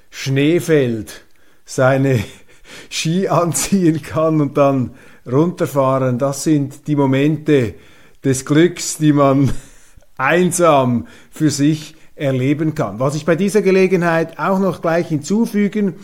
Schneefeld 0.09 1.23
seine 1.65 2.23
Ski 2.89 3.27
anziehen 3.27 4.01
kann 4.01 4.41
und 4.41 4.57
dann 4.57 4.91
runterfahren. 5.29 6.19
Das 6.19 6.43
sind 6.43 6.87
die 6.87 6.95
Momente 6.95 7.75
des 8.23 8.45
Glücks, 8.45 8.97
die 8.97 9.13
man 9.13 9.51
einsam 10.17 11.07
für 11.31 11.49
sich 11.49 11.95
erleben 12.15 12.75
kann. 12.75 12.99
Was 12.99 13.15
ich 13.15 13.25
bei 13.25 13.35
dieser 13.35 13.63
Gelegenheit 13.63 14.37
auch 14.37 14.59
noch 14.59 14.81
gleich 14.81 15.07
hinzufügen 15.07 15.95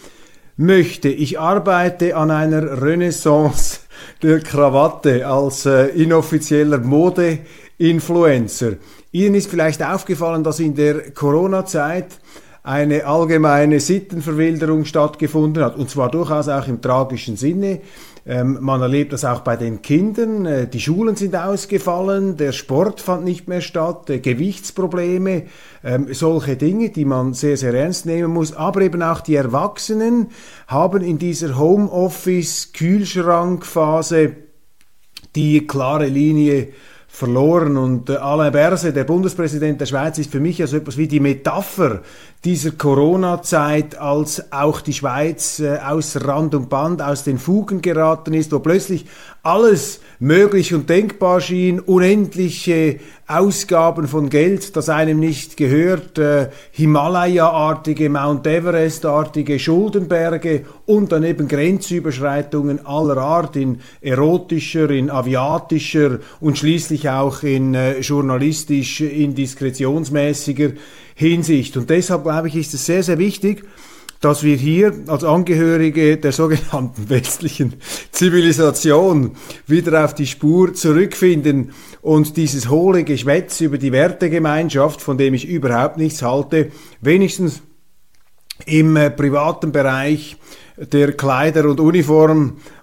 möchte, 0.55 1.09
ich 1.09 1.39
arbeite 1.39 2.15
an 2.15 2.31
einer 2.31 2.81
Renaissance 2.81 3.81
der 4.21 4.39
Krawatte 4.39 5.25
als 5.27 5.65
äh, 5.65 5.87
inoffizieller 5.87 6.79
Mode-Influencer. 6.79 8.73
Ihnen 9.11 9.35
ist 9.35 9.49
vielleicht 9.49 9.83
aufgefallen, 9.83 10.43
dass 10.43 10.59
in 10.59 10.75
der 10.75 11.11
Corona-Zeit 11.11 12.19
eine 12.63 13.05
allgemeine 13.05 13.79
Sittenverwilderung 13.79 14.83
stattgefunden 14.83 15.63
hat, 15.63 15.77
und 15.77 15.89
zwar 15.89 16.11
durchaus 16.11 16.49
auch 16.49 16.67
im 16.67 16.81
tragischen 16.81 17.37
Sinne. 17.37 17.79
Ähm, 18.29 18.57
man 18.59 18.81
erlebt 18.81 19.13
das 19.13 19.23
auch 19.23 19.39
bei 19.39 19.55
den 19.55 19.81
Kindern. 19.81 20.45
Äh, 20.45 20.67
die 20.67 20.81
Schulen 20.81 21.15
sind 21.15 21.33
ausgefallen, 21.33 22.35
der 22.35 22.51
Sport 22.51 22.99
fand 22.99 23.23
nicht 23.23 23.47
mehr 23.47 23.61
statt, 23.61 24.09
äh, 24.09 24.19
Gewichtsprobleme, 24.19 25.43
ähm, 25.81 26.13
solche 26.13 26.57
Dinge, 26.57 26.89
die 26.89 27.05
man 27.05 27.33
sehr, 27.33 27.55
sehr 27.55 27.73
ernst 27.73 28.05
nehmen 28.05 28.33
muss. 28.33 28.53
Aber 28.53 28.81
eben 28.81 29.01
auch 29.01 29.21
die 29.21 29.35
Erwachsenen 29.35 30.31
haben 30.67 31.01
in 31.01 31.19
dieser 31.19 31.57
Homeoffice-Kühlschrankphase 31.57 34.35
die 35.35 35.65
klare 35.65 36.07
Linie 36.07 36.67
verloren. 37.07 37.77
Und 37.77 38.09
äh, 38.09 38.17
Alain 38.17 38.51
Berset, 38.51 38.93
der 38.95 39.05
Bundespräsident 39.05 39.79
der 39.79 39.85
Schweiz, 39.85 40.17
ist 40.17 40.31
für 40.31 40.41
mich 40.41 40.59
also 40.61 40.77
etwas 40.77 40.97
wie 40.97 41.07
die 41.07 41.21
Metapher 41.21 42.01
dieser 42.45 42.71
Corona-Zeit, 42.71 43.97
als 43.97 44.51
auch 44.51 44.81
die 44.81 44.93
Schweiz 44.93 45.59
äh, 45.59 45.79
aus 45.79 46.23
Rand 46.23 46.53
und 46.55 46.69
Band, 46.69 47.01
aus 47.01 47.23
den 47.23 47.39
Fugen 47.39 47.81
geraten 47.81 48.33
ist, 48.33 48.51
wo 48.51 48.59
plötzlich 48.59 49.05
alles 49.43 50.01
möglich 50.19 50.73
und 50.73 50.89
denkbar 50.89 51.41
schien, 51.41 51.79
unendliche 51.79 52.99
Ausgaben 53.27 54.07
von 54.07 54.29
Geld, 54.29 54.75
das 54.75 54.89
einem 54.89 55.19
nicht 55.19 55.57
gehört, 55.57 56.17
äh, 56.17 56.49
Himalaya-artige, 56.71 58.09
Mount 58.09 58.45
Everest-artige 58.47 59.59
Schuldenberge 59.59 60.65
und 60.85 61.11
dann 61.11 61.23
eben 61.23 61.47
Grenzüberschreitungen 61.47 62.85
aller 62.85 63.17
Art 63.17 63.55
in 63.55 63.81
erotischer, 64.01 64.89
in 64.89 65.09
aviatischer 65.09 66.19
und 66.39 66.57
schließlich 66.57 67.09
auch 67.09 67.43
in 67.43 67.73
äh, 67.73 67.99
journalistisch 67.99 69.01
indiskretionsmäßiger 69.01 70.71
Hinsicht. 71.17 71.75
Und 71.77 71.89
deshalb 71.89 72.23
glaube 72.23 72.47
ich, 72.47 72.55
ist 72.55 72.75
es 72.75 72.85
sehr, 72.85 73.01
sehr 73.01 73.17
wichtig, 73.17 73.63
dass 74.21 74.43
wir 74.43 74.55
hier 74.55 74.93
als 75.07 75.23
Angehörige 75.23 76.17
der 76.17 76.31
sogenannten 76.31 77.09
westlichen 77.09 77.73
Zivilisation 78.11 79.31
wieder 79.65 80.05
auf 80.05 80.13
die 80.13 80.27
Spur 80.27 80.75
zurückfinden 80.75 81.73
und 82.01 82.37
dieses 82.37 82.69
hohle 82.69 83.03
Geschwätz 83.03 83.61
über 83.61 83.79
die 83.79 83.91
Wertegemeinschaft, 83.91 85.01
von 85.01 85.17
dem 85.17 85.33
ich 85.33 85.47
überhaupt 85.47 85.97
nichts 85.97 86.21
halte, 86.21 86.71
wenigstens 87.01 87.63
im 88.67 88.95
äh, 88.95 89.09
privaten 89.09 89.71
Bereich 89.71 90.37
der 90.77 91.13
Kleider- 91.13 91.65
und 91.67 91.79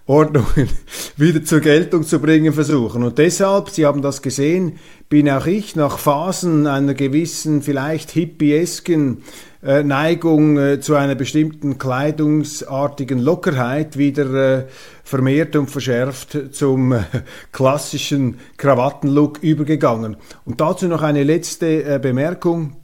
Uniformordnungen 0.06 0.68
wieder 1.16 1.44
zur 1.44 1.60
Geltung 1.60 2.04
zu 2.04 2.18
bringen 2.18 2.52
versuchen. 2.52 3.02
Und 3.02 3.18
deshalb, 3.18 3.70
Sie 3.70 3.86
haben 3.86 4.02
das 4.02 4.22
gesehen, 4.22 4.78
bin 5.08 5.30
auch 5.30 5.46
ich 5.46 5.76
nach 5.76 5.98
Phasen 5.98 6.66
einer 6.66 6.94
gewissen, 6.94 7.62
vielleicht 7.62 8.10
hippiesken 8.10 9.22
äh, 9.62 9.82
Neigung 9.82 10.58
äh, 10.58 10.80
zu 10.80 10.94
einer 10.94 11.14
bestimmten 11.14 11.78
kleidungsartigen 11.78 13.18
Lockerheit 13.18 13.96
wieder 13.96 14.58
äh, 14.58 14.66
vermehrt 15.02 15.56
und 15.56 15.70
verschärft 15.70 16.38
zum 16.52 16.92
äh, 16.92 17.04
klassischen 17.52 18.38
Krawattenlook 18.58 19.38
übergegangen. 19.42 20.16
Und 20.44 20.60
dazu 20.60 20.86
noch 20.86 21.02
eine 21.02 21.22
letzte 21.22 21.84
äh, 21.84 21.98
Bemerkung. 21.98 22.76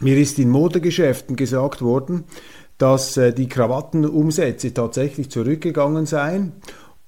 Mir 0.00 0.18
ist 0.18 0.38
in 0.38 0.50
Modegeschäften 0.50 1.36
gesagt 1.36 1.80
worden, 1.80 2.24
dass 2.82 3.16
äh, 3.16 3.32
die 3.32 3.46
Krawattenumsätze 3.46 4.74
tatsächlich 4.74 5.30
zurückgegangen 5.30 6.04
seien 6.04 6.54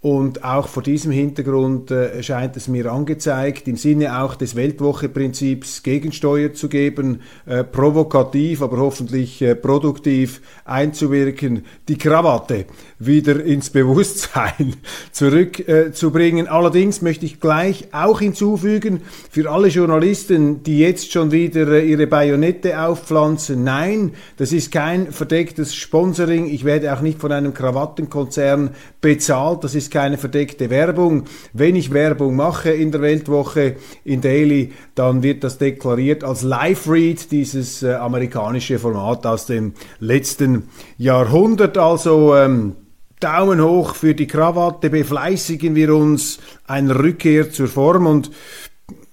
und 0.04 0.44
auch 0.44 0.68
vor 0.68 0.82
diesem 0.82 1.12
Hintergrund 1.12 1.90
äh, 1.90 2.22
scheint 2.22 2.58
es 2.58 2.68
mir 2.68 2.92
angezeigt, 2.92 3.66
im 3.68 3.78
Sinne 3.78 4.20
auch 4.20 4.34
des 4.34 4.54
Weltwoche-Prinzips 4.54 5.82
Gegensteuer 5.82 6.52
zu 6.52 6.68
geben, 6.68 7.22
äh, 7.46 7.64
provokativ, 7.64 8.60
aber 8.60 8.76
hoffentlich 8.76 9.40
äh, 9.40 9.54
produktiv 9.54 10.42
einzuwirken, 10.66 11.64
die 11.88 11.96
Krawatte 11.96 12.66
wieder 12.98 13.42
ins 13.42 13.70
Bewusstsein 13.70 14.76
zurückzubringen. 15.12 16.48
Allerdings 16.48 17.00
möchte 17.00 17.24
ich 17.24 17.40
gleich 17.40 17.88
auch 17.92 18.20
hinzufügen, 18.20 19.00
für 19.30 19.50
alle 19.50 19.68
Journalisten, 19.68 20.62
die 20.64 20.80
jetzt 20.80 21.12
schon 21.12 21.32
wieder 21.32 21.66
äh, 21.68 21.88
ihre 21.88 22.06
Bajonette 22.06 22.78
aufpflanzen, 22.78 23.64
nein, 23.64 24.12
das 24.36 24.52
ist 24.52 24.70
kein 24.70 25.12
verdecktes 25.12 25.74
Sponsoring. 25.74 26.44
Ich 26.44 26.66
werde 26.66 26.92
auch 26.92 27.00
nicht 27.00 27.20
von 27.20 27.32
einem 27.32 27.54
Krawattenkonzern 27.54 28.72
bezahlt. 29.00 29.64
Das 29.64 29.74
ist 29.74 29.93
keine 29.94 30.18
verdeckte 30.18 30.70
Werbung. 30.70 31.22
Wenn 31.52 31.76
ich 31.76 31.92
Werbung 31.92 32.34
mache 32.34 32.70
in 32.70 32.90
der 32.90 33.00
Weltwoche, 33.00 33.76
in 34.04 34.20
Daily, 34.20 34.72
dann 34.96 35.22
wird 35.22 35.44
das 35.44 35.56
deklariert 35.56 36.24
als 36.24 36.42
Live-Read, 36.42 37.30
dieses 37.30 37.84
äh, 37.84 37.94
amerikanische 37.94 38.80
Format 38.80 39.24
aus 39.24 39.46
dem 39.46 39.74
letzten 40.00 40.64
Jahrhundert. 40.98 41.78
Also 41.78 42.34
ähm, 42.34 42.74
Daumen 43.20 43.62
hoch 43.62 43.94
für 43.94 44.16
die 44.16 44.26
Krawatte, 44.26 44.90
befleißigen 44.90 45.76
wir 45.76 45.94
uns 45.94 46.40
einer 46.66 46.98
Rückkehr 46.98 47.52
zur 47.52 47.68
Form 47.68 48.08
und 48.08 48.32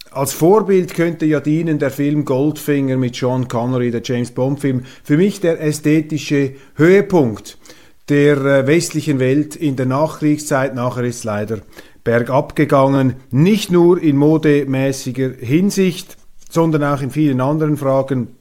als 0.09 0.33
Vorbild 0.33 0.93
könnte 0.95 1.25
ja 1.25 1.39
dienen 1.39 1.79
der 1.79 1.91
Film 1.91 2.25
Goldfinger 2.25 2.97
mit 2.97 3.15
Sean 3.15 3.47
Connery, 3.47 3.91
der 3.91 4.01
James 4.03 4.31
Bond 4.31 4.59
Film. 4.59 4.83
Für 5.03 5.15
mich 5.15 5.39
der 5.39 5.61
ästhetische 5.61 6.55
Höhepunkt 6.75 7.57
der 8.09 8.37
äh, 8.37 8.67
westlichen 8.67 9.19
Welt 9.19 9.55
in 9.55 9.75
der 9.75 9.85
Nachkriegszeit. 9.85 10.75
Nachher 10.75 11.03
ist 11.03 11.23
leider 11.23 11.59
bergab 12.03 12.55
gegangen, 12.55 13.15
nicht 13.29 13.71
nur 13.71 14.01
in 14.01 14.17
modemäßiger 14.17 15.31
Hinsicht, 15.39 16.17
sondern 16.49 16.83
auch 16.83 17.01
in 17.01 17.11
vielen 17.11 17.41
anderen 17.41 17.77
Fragen. 17.77 18.35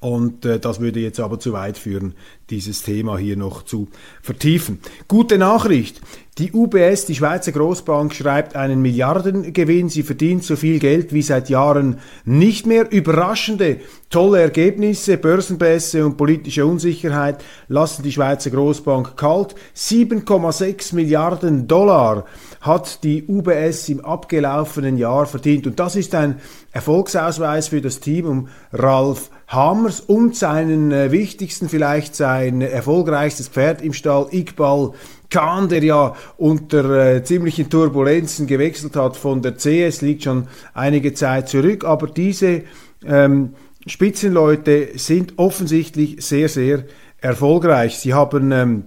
Und 0.00 0.46
äh, 0.46 0.58
das 0.58 0.80
würde 0.80 1.00
jetzt 1.00 1.20
aber 1.20 1.38
zu 1.38 1.52
weit 1.52 1.76
führen, 1.76 2.14
dieses 2.48 2.82
Thema 2.82 3.18
hier 3.18 3.36
noch 3.36 3.64
zu 3.64 3.88
vertiefen. 4.22 4.80
Gute 5.08 5.36
Nachricht. 5.36 6.00
Die 6.38 6.52
UBS, 6.52 7.04
die 7.04 7.16
Schweizer 7.16 7.52
Großbank, 7.52 8.14
schreibt 8.14 8.56
einen 8.56 8.80
Milliardengewinn. 8.80 9.90
Sie 9.90 10.02
verdient 10.02 10.42
so 10.42 10.56
viel 10.56 10.78
Geld 10.78 11.12
wie 11.12 11.20
seit 11.20 11.50
Jahren 11.50 11.98
nicht 12.24 12.66
mehr. 12.66 12.90
Überraschende, 12.90 13.80
tolle 14.08 14.40
Ergebnisse, 14.40 15.18
Börsenpässe 15.18 16.06
und 16.06 16.16
politische 16.16 16.64
Unsicherheit 16.64 17.44
lassen 17.68 18.02
die 18.02 18.12
Schweizer 18.12 18.48
Großbank 18.50 19.18
kalt. 19.18 19.54
7,6 19.76 20.94
Milliarden 20.94 21.68
Dollar 21.68 22.24
hat 22.62 23.04
die 23.04 23.24
UBS 23.26 23.90
im 23.90 24.02
abgelaufenen 24.02 24.96
Jahr 24.96 25.26
verdient. 25.26 25.66
Und 25.66 25.78
das 25.78 25.94
ist 25.94 26.14
ein 26.14 26.40
Erfolgsausweis 26.72 27.68
für 27.68 27.82
das 27.82 28.00
Team 28.00 28.26
um 28.26 28.48
Ralf 28.72 29.30
Hammers 29.50 30.00
und 30.00 30.36
seinen 30.36 30.92
äh, 30.92 31.10
wichtigsten, 31.10 31.68
vielleicht 31.68 32.14
sein 32.14 32.60
erfolgreichstes 32.60 33.48
Pferd 33.48 33.82
im 33.82 33.92
Stall, 33.92 34.28
Iqbal 34.30 34.92
Khan, 35.28 35.68
der 35.68 35.82
ja 35.82 36.14
unter 36.38 37.16
äh, 37.16 37.24
ziemlichen 37.24 37.68
Turbulenzen 37.68 38.46
gewechselt 38.46 38.96
hat 38.96 39.16
von 39.16 39.42
der 39.42 39.56
CS, 39.56 40.02
liegt 40.02 40.24
schon 40.24 40.46
einige 40.72 41.14
Zeit 41.14 41.48
zurück, 41.48 41.84
aber 41.84 42.06
diese 42.06 42.62
ähm, 43.04 43.54
Spitzenleute 43.86 44.90
sind 44.94 45.34
offensichtlich 45.36 46.24
sehr, 46.24 46.48
sehr 46.48 46.84
erfolgreich. 47.18 47.98
Sie 47.98 48.14
haben 48.14 48.52
ähm, 48.52 48.84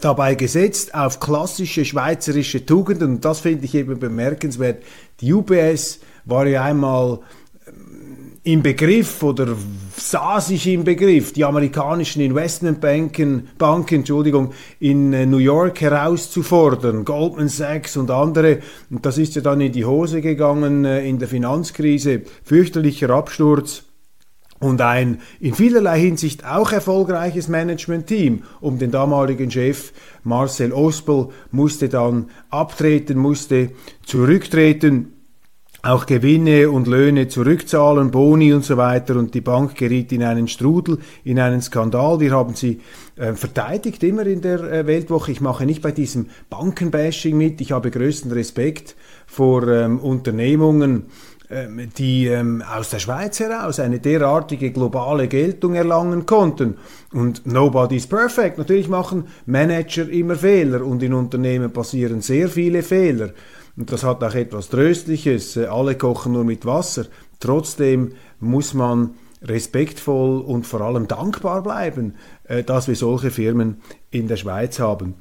dabei 0.00 0.34
gesetzt 0.34 0.94
auf 0.94 1.20
klassische 1.20 1.84
schweizerische 1.84 2.66
Tugenden 2.66 3.14
und 3.14 3.24
das 3.24 3.40
finde 3.40 3.64
ich 3.64 3.74
eben 3.74 3.98
bemerkenswert. 3.98 4.82
Die 5.20 5.32
UBS 5.32 6.00
war 6.24 6.46
ja 6.46 6.64
einmal 6.64 7.20
im 8.42 8.62
Begriff 8.62 9.22
oder 9.22 9.54
sah 9.96 10.40
sich 10.40 10.66
im 10.66 10.82
Begriff, 10.82 11.32
die 11.32 11.44
amerikanischen 11.44 12.22
Investmentbanken, 12.22 13.48
Banken, 13.58 13.96
Entschuldigung, 13.96 14.52
in 14.78 15.12
äh, 15.12 15.26
New 15.26 15.38
York 15.38 15.80
herauszufordern, 15.82 17.04
Goldman 17.04 17.48
Sachs 17.48 17.98
und 17.98 18.10
andere. 18.10 18.60
Und 18.88 19.04
das 19.04 19.18
ist 19.18 19.34
ja 19.34 19.42
dann 19.42 19.60
in 19.60 19.72
die 19.72 19.84
Hose 19.84 20.22
gegangen 20.22 20.86
äh, 20.86 21.06
in 21.06 21.18
der 21.18 21.28
Finanzkrise, 21.28 22.22
fürchterlicher 22.42 23.10
Absturz. 23.10 23.84
Und 24.58 24.80
ein 24.80 25.20
in 25.40 25.54
vielerlei 25.54 26.00
Hinsicht 26.00 26.44
auch 26.44 26.72
erfolgreiches 26.72 27.48
Management-Team 27.48 28.42
um 28.60 28.78
den 28.78 28.90
damaligen 28.90 29.50
Chef 29.50 29.92
Marcel 30.22 30.72
Ospel 30.72 31.28
musste 31.50 31.88
dann 31.88 32.30
abtreten, 32.50 33.16
musste 33.16 33.70
zurücktreten 34.04 35.19
auch 35.82 36.06
Gewinne 36.06 36.70
und 36.70 36.86
Löhne 36.86 37.28
zurückzahlen, 37.28 38.10
Boni 38.10 38.52
und 38.52 38.64
so 38.64 38.76
weiter 38.76 39.16
und 39.16 39.34
die 39.34 39.40
Bank 39.40 39.76
geriet 39.76 40.12
in 40.12 40.22
einen 40.22 40.46
Strudel, 40.46 40.98
in 41.24 41.38
einen 41.38 41.62
Skandal. 41.62 42.20
Wir 42.20 42.32
haben 42.32 42.54
sie 42.54 42.80
äh, 43.16 43.32
verteidigt 43.32 44.02
immer 44.04 44.26
in 44.26 44.42
der 44.42 44.60
äh, 44.60 44.86
Weltwoche. 44.86 45.32
Ich 45.32 45.40
mache 45.40 45.64
nicht 45.64 45.80
bei 45.80 45.92
diesem 45.92 46.26
Bankenbashing 46.50 47.36
mit. 47.36 47.60
Ich 47.60 47.72
habe 47.72 47.90
größten 47.90 48.30
Respekt 48.32 48.94
vor 49.26 49.66
ähm, 49.68 49.98
Unternehmungen, 50.00 51.06
ähm, 51.48 51.88
die 51.96 52.26
ähm, 52.26 52.62
aus 52.62 52.90
der 52.90 52.98
Schweiz 52.98 53.40
heraus 53.40 53.80
eine 53.80 54.00
derartige 54.00 54.72
globale 54.72 55.28
Geltung 55.28 55.74
erlangen 55.74 56.26
konnten. 56.26 56.76
Und 57.12 57.46
nobody 57.46 57.96
is 57.96 58.06
perfect. 58.06 58.58
Natürlich 58.58 58.88
machen 58.88 59.24
Manager 59.46 60.08
immer 60.10 60.36
Fehler 60.36 60.84
und 60.84 61.02
in 61.02 61.14
Unternehmen 61.14 61.72
passieren 61.72 62.20
sehr 62.20 62.48
viele 62.48 62.82
Fehler. 62.82 63.30
Und 63.80 63.90
das 63.90 64.04
hat 64.04 64.22
auch 64.22 64.34
etwas 64.34 64.68
Tröstliches. 64.68 65.56
Äh, 65.56 65.64
alle 65.64 65.94
kochen 65.94 66.32
nur 66.32 66.44
mit 66.44 66.66
Wasser. 66.66 67.06
Trotzdem 67.40 68.12
muss 68.38 68.74
man 68.74 69.14
respektvoll 69.40 70.42
und 70.42 70.66
vor 70.66 70.82
allem 70.82 71.08
dankbar 71.08 71.62
bleiben, 71.62 72.16
äh, 72.44 72.62
dass 72.62 72.88
wir 72.88 72.94
solche 72.94 73.30
Firmen 73.30 73.80
in 74.10 74.28
der 74.28 74.36
Schweiz 74.36 74.78
haben. 74.80 75.14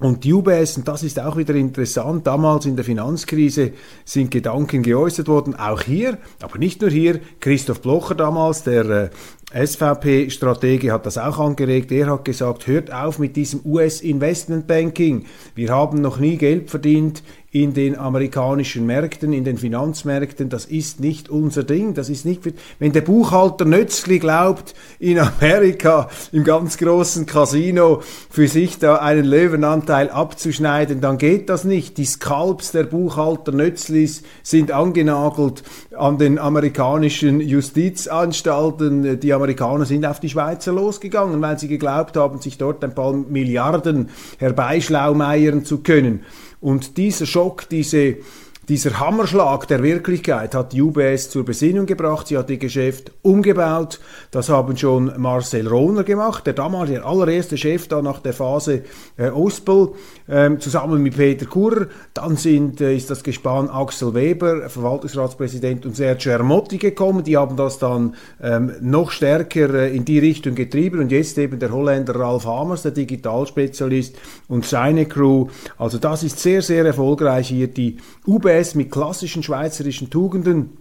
Und 0.00 0.24
die 0.24 0.32
UBS, 0.32 0.76
und 0.76 0.88
das 0.88 1.04
ist 1.04 1.20
auch 1.20 1.36
wieder 1.36 1.54
interessant, 1.54 2.26
damals 2.26 2.66
in 2.66 2.74
der 2.74 2.84
Finanzkrise 2.84 3.70
sind 4.04 4.32
Gedanken 4.32 4.82
geäußert 4.82 5.28
worden, 5.28 5.54
auch 5.54 5.82
hier, 5.82 6.18
aber 6.42 6.58
nicht 6.58 6.80
nur 6.80 6.90
hier, 6.90 7.20
Christoph 7.38 7.82
Blocher 7.82 8.16
damals, 8.16 8.64
der 8.64 8.84
äh, 8.84 9.10
SVP-Stratege 9.54 10.90
hat 10.90 11.06
das 11.06 11.18
auch 11.18 11.38
angeregt. 11.38 11.92
Er 11.92 12.10
hat 12.10 12.24
gesagt, 12.24 12.66
hört 12.66 12.92
auf 12.92 13.20
mit 13.20 13.36
diesem 13.36 13.60
US-Investment-Banking. 13.64 15.24
Wir 15.54 15.70
haben 15.70 16.00
noch 16.00 16.18
nie 16.18 16.36
Geld 16.36 16.68
verdient 16.68 17.22
in 17.56 17.72
den 17.72 17.96
amerikanischen 17.96 18.84
Märkten, 18.84 19.32
in 19.32 19.44
den 19.44 19.56
Finanzmärkten, 19.56 20.50
das 20.50 20.66
ist 20.66 21.00
nicht 21.00 21.30
unser 21.30 21.64
Ding, 21.64 21.94
das 21.94 22.10
ist 22.10 22.26
nicht, 22.26 22.42
wenn 22.78 22.92
der 22.92 23.00
Buchhalter 23.00 23.64
Nötzli 23.64 24.18
glaubt, 24.18 24.74
in 24.98 25.18
Amerika 25.18 26.10
im 26.32 26.44
ganz 26.44 26.76
großen 26.76 27.24
Casino 27.24 28.02
für 28.28 28.46
sich 28.46 28.78
da 28.78 28.96
einen 28.96 29.24
Löwenanteil 29.24 30.10
abzuschneiden, 30.10 31.00
dann 31.00 31.16
geht 31.16 31.48
das 31.48 31.64
nicht. 31.64 31.96
Die 31.96 32.04
Skalps 32.04 32.72
der 32.72 32.84
Buchhalter 32.84 33.52
Nötzlis 33.52 34.22
sind 34.42 34.70
angenagelt 34.70 35.62
an 35.96 36.18
den 36.18 36.38
amerikanischen 36.38 37.40
Justizanstalten. 37.40 39.18
Die 39.18 39.32
Amerikaner 39.36 39.84
sind 39.84 40.04
auf 40.04 40.20
die 40.20 40.28
Schweizer 40.28 40.72
losgegangen, 40.72 41.40
weil 41.40 41.58
sie 41.58 41.68
geglaubt 41.68 42.16
haben, 42.16 42.40
sich 42.40 42.58
dort 42.58 42.82
ein 42.82 42.94
paar 42.94 43.12
Milliarden 43.12 44.08
herbeischlaumeiern 44.38 45.64
zu 45.64 45.78
können. 45.78 46.24
Und 46.60 46.96
dieser 46.96 47.26
Schock, 47.26 47.68
diese 47.68 48.16
dieser 48.68 48.98
Hammerschlag 48.98 49.68
der 49.68 49.82
Wirklichkeit 49.84 50.52
hat 50.52 50.72
die 50.72 50.82
UBS 50.82 51.30
zur 51.30 51.44
Besinnung 51.44 51.86
gebracht. 51.86 52.26
Sie 52.26 52.36
hat 52.36 52.50
ihr 52.50 52.56
Geschäft 52.56 53.12
umgebaut. 53.22 54.00
Das 54.32 54.48
haben 54.48 54.76
schon 54.76 55.12
Marcel 55.18 55.68
Rohner 55.68 56.02
gemacht, 56.02 56.46
der 56.48 56.54
damalige 56.54 57.04
allererste 57.04 57.56
Chef 57.56 57.86
da 57.86 58.02
nach 58.02 58.18
der 58.18 58.32
Phase 58.32 58.82
äh, 59.16 59.28
Ospel, 59.28 59.90
ähm, 60.28 60.58
zusammen 60.58 61.00
mit 61.00 61.16
Peter 61.16 61.46
Kurr. 61.46 61.86
Dann 62.12 62.36
sind, 62.36 62.80
äh, 62.80 62.96
ist 62.96 63.08
das 63.08 63.22
Gespann 63.22 63.70
Axel 63.70 64.14
Weber, 64.14 64.68
Verwaltungsratspräsident, 64.68 65.86
und 65.86 65.94
Sergio 65.94 66.32
Ermotti 66.32 66.78
gekommen. 66.78 67.22
Die 67.22 67.36
haben 67.36 67.56
das 67.56 67.78
dann 67.78 68.16
ähm, 68.42 68.72
noch 68.80 69.12
stärker 69.12 69.74
äh, 69.74 69.96
in 69.96 70.04
die 70.04 70.18
Richtung 70.18 70.56
getrieben. 70.56 70.98
Und 70.98 71.12
jetzt 71.12 71.38
eben 71.38 71.60
der 71.60 71.70
Holländer 71.70 72.16
Ralf 72.16 72.46
Hamers, 72.46 72.82
der 72.82 72.90
Digitalspezialist, 72.90 74.16
und 74.48 74.66
seine 74.66 75.06
Crew. 75.06 75.46
Also 75.78 75.98
das 75.98 76.24
ist 76.24 76.40
sehr, 76.40 76.62
sehr 76.62 76.84
erfolgreich 76.84 77.48
hier 77.48 77.68
die 77.68 77.98
UBS 78.26 78.55
UBS 78.56 78.74
mit 78.74 78.90
klassischen 78.90 79.42
schweizerischen 79.42 80.10
Tugenden, 80.10 80.78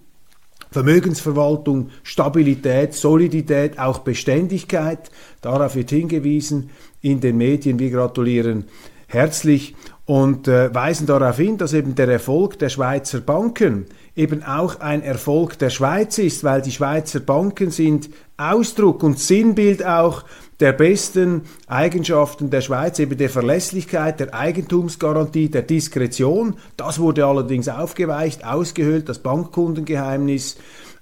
Vermögensverwaltung, 0.72 1.89
Stabilität, 2.04 2.94
Solidität, 2.94 3.80
auch 3.80 4.00
Beständigkeit, 4.00 5.12
darauf 5.42 5.75
wird 5.75 5.89
hingewiesen 5.89 6.69
in 7.01 7.19
den 7.19 7.38
Medien. 7.38 7.80
Wir 7.80 7.92
gratulieren 7.92 8.66
herzlich 9.07 9.75
und 10.06 10.48
äh, 10.48 10.74
weisen 10.74 11.07
darauf 11.07 11.38
hin, 11.38 11.57
dass 11.57 11.74
eben 11.74 11.95
der 11.95 12.10
Erfolg 12.10 12.60
der 12.60 12.69
Schweizer 12.69 13.22
Banken 13.22 13.86
eben 14.16 14.44
auch 14.44 14.80
ein 14.80 15.01
Erfolg 15.01 15.57
der 15.60 15.69
Schweiz 15.69 16.18
ist, 16.18 16.44
weil 16.44 16.62
die 16.62 16.71
Schweizer 16.71 17.19
Banken 17.19 17.71
sind 17.71 18.10
Ausdruck 18.38 19.04
und 19.04 19.19
Sinnbild 19.19 19.86
auch 19.86 20.24
der 20.60 20.72
besten 20.72 21.42
Eigenschaften 21.68 22.50
der 22.50 22.62
Schweiz, 22.62 23.00
eben 23.00 23.18
der 23.18 23.30
Verlässlichkeit, 23.30 24.19
der 24.19 24.33
Eigentumsgarantie, 24.33 25.50
der 25.50 25.64
Diskretion. 25.64 26.56
Das 26.78 27.00
wurde 27.00 27.26
allerdings 27.26 27.68
aufgeweicht, 27.68 28.45
ausgehöhlt, 28.45 29.09
das 29.09 29.19
Bankkundengeheimnis. 29.19 30.57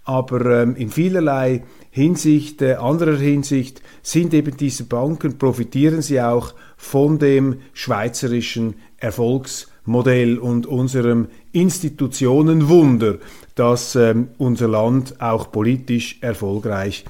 Aber 0.05 0.63
ähm, 0.63 0.75
in 0.75 0.89
vielerlei 0.89 1.63
Hinsicht, 1.89 2.61
äh, 2.61 2.73
anderer 2.73 3.15
Hinsicht 3.15 3.81
sind 4.01 4.33
eben 4.33 4.57
diese 4.57 4.83
Banken, 4.85 5.37
profitieren 5.37 6.01
sie 6.01 6.19
auch 6.19 6.55
von 6.75 7.19
dem 7.19 7.61
schweizerischen 7.73 8.75
Erfolgsmodell 8.97 10.39
und 10.39 10.65
unserem 10.65 11.27
Institutionenwunder, 11.51 13.19
das 13.55 13.95
ähm, 13.95 14.29
unser 14.37 14.67
Land 14.67 15.21
auch 15.21 15.51
politisch 15.51 16.17
erfolgreich 16.21 17.05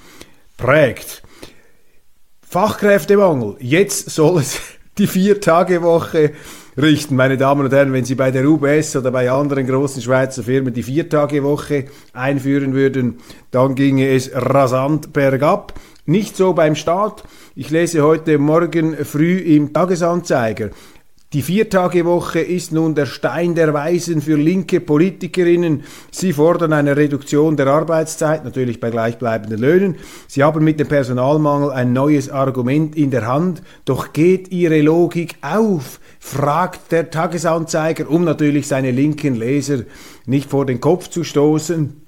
prägt. 0.58 1.23
Fachkräftemangel. 2.54 3.56
Jetzt 3.62 4.12
soll 4.12 4.42
es 4.42 4.62
die 5.00 5.08
Vier-Tage-Woche 5.08 6.34
richten. 6.78 7.16
Meine 7.16 7.36
Damen 7.36 7.66
und 7.66 7.74
Herren, 7.74 7.94
wenn 7.94 8.06
Sie 8.06 8.14
bei 8.14 8.30
der 8.30 8.48
UBS 8.48 8.96
oder 8.96 9.10
bei 9.10 9.32
anderen 9.32 9.66
großen 9.66 10.04
Schweizer 10.04 10.44
Firmen 10.44 10.72
die 10.72 10.84
Vier-Tage-Woche 10.84 11.86
einführen 12.14 12.76
würden, 12.76 13.18
dann 13.50 13.74
ginge 13.74 14.08
es 14.08 14.30
rasant 14.36 15.14
bergab. 15.14 15.74
Nicht 16.06 16.38
so 16.38 16.54
beim 16.54 16.76
Staat. 16.76 17.24
Ich 17.56 17.72
lese 17.72 18.04
heute 18.04 18.38
Morgen 18.38 19.04
früh 19.04 19.38
im 19.38 19.74
Tagesanzeiger. 19.74 20.70
Die 21.34 21.42
Viertagewoche 21.42 22.42
ist 22.42 22.72
nun 22.72 22.94
der 22.94 23.08
Stein 23.08 23.56
der 23.56 23.74
Weisen 23.74 24.22
für 24.22 24.36
linke 24.36 24.80
Politikerinnen. 24.80 25.82
Sie 26.12 26.32
fordern 26.32 26.74
eine 26.74 26.96
Reduktion 26.96 27.58
der 27.58 27.66
Arbeitszeit, 27.66 28.44
natürlich 28.44 28.80
bei 28.80 28.92
gleichbleibenden 28.92 29.60
Löhnen. 29.60 29.96
Sie 30.28 30.44
haben 30.44 30.64
mit 30.64 30.80
dem 30.80 30.88
Personalmangel 30.88 31.72
ein 31.72 31.92
neues 31.92 32.30
Argument 32.30 32.96
in 32.96 33.10
der 33.10 33.26
Hand. 33.26 33.64
Doch 33.84 34.14
geht 34.14 34.52
Ihre 34.52 34.82
Logik 34.82 35.38
auf? 35.42 36.00
fragt 36.20 36.92
der 36.92 37.10
Tagesanzeiger, 37.10 38.12
um 38.12 38.24
natürlich 38.24 38.68
seine 38.68 38.92
linken 38.92 39.34
Leser 39.34 39.80
nicht 40.28 40.52
vor 40.52 40.68
den 40.68 40.80
Kopf 40.82 41.10
zu 41.10 41.24
stoßen. 41.24 42.00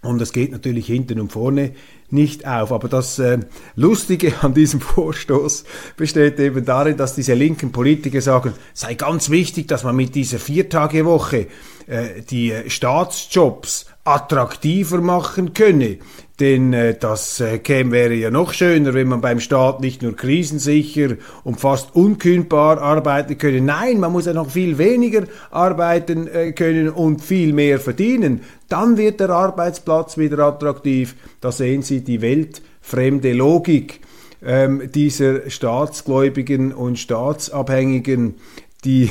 Und 0.00 0.22
es 0.22 0.32
geht 0.32 0.50
natürlich 0.50 0.86
hinten 0.86 1.20
und 1.20 1.30
vorne 1.30 1.72
nicht 2.12 2.46
auf. 2.46 2.72
Aber 2.72 2.88
das 2.88 3.18
äh, 3.18 3.38
Lustige 3.74 4.34
an 4.42 4.54
diesem 4.54 4.80
Vorstoß 4.80 5.64
besteht 5.96 6.38
eben 6.38 6.64
darin, 6.64 6.96
dass 6.96 7.14
diese 7.14 7.34
linken 7.34 7.72
Politiker 7.72 8.20
sagen, 8.20 8.52
sei 8.74 8.94
ganz 8.94 9.30
wichtig, 9.30 9.68
dass 9.68 9.84
man 9.84 9.96
mit 9.96 10.14
dieser 10.14 10.38
Viertagewoche 10.38 11.46
äh, 11.86 12.22
die 12.30 12.54
Staatsjobs 12.68 13.86
attraktiver 14.04 15.00
machen 15.00 15.54
könne. 15.54 15.98
Denn 16.40 16.72
äh, 16.72 16.96
das 16.98 17.40
äh, 17.40 17.58
käme, 17.58 17.92
wäre 17.92 18.14
ja 18.14 18.30
noch 18.30 18.54
schöner, 18.54 18.94
wenn 18.94 19.08
man 19.08 19.20
beim 19.20 19.38
Staat 19.38 19.80
nicht 19.80 20.02
nur 20.02 20.16
krisensicher 20.16 21.16
und 21.44 21.60
fast 21.60 21.94
unkündbar 21.94 22.80
arbeiten 22.80 23.36
könne. 23.36 23.60
Nein, 23.60 24.00
man 24.00 24.12
muss 24.12 24.26
ja 24.26 24.32
noch 24.32 24.50
viel 24.50 24.78
weniger 24.78 25.24
arbeiten 25.50 26.26
äh, 26.26 26.52
können 26.52 26.88
und 26.88 27.20
viel 27.20 27.52
mehr 27.52 27.78
verdienen. 27.78 28.40
Dann 28.68 28.96
wird 28.96 29.20
der 29.20 29.30
Arbeitsplatz 29.30 30.16
wieder 30.16 30.38
attraktiv. 30.38 31.16
Da 31.40 31.52
sehen 31.52 31.82
Sie 31.82 32.02
die 32.02 32.22
weltfremde 32.22 33.34
Logik 33.34 34.00
ähm, 34.42 34.90
dieser 34.92 35.50
Staatsgläubigen 35.50 36.72
und 36.72 36.98
Staatsabhängigen, 36.98 38.36
die, 38.84 39.10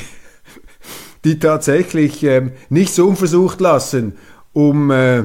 die 1.24 1.38
tatsächlich 1.38 2.24
ähm, 2.24 2.50
nicht 2.68 2.92
so 2.92 3.06
unversucht 3.06 3.60
lassen, 3.60 4.14
um 4.52 4.90
äh, 4.90 5.24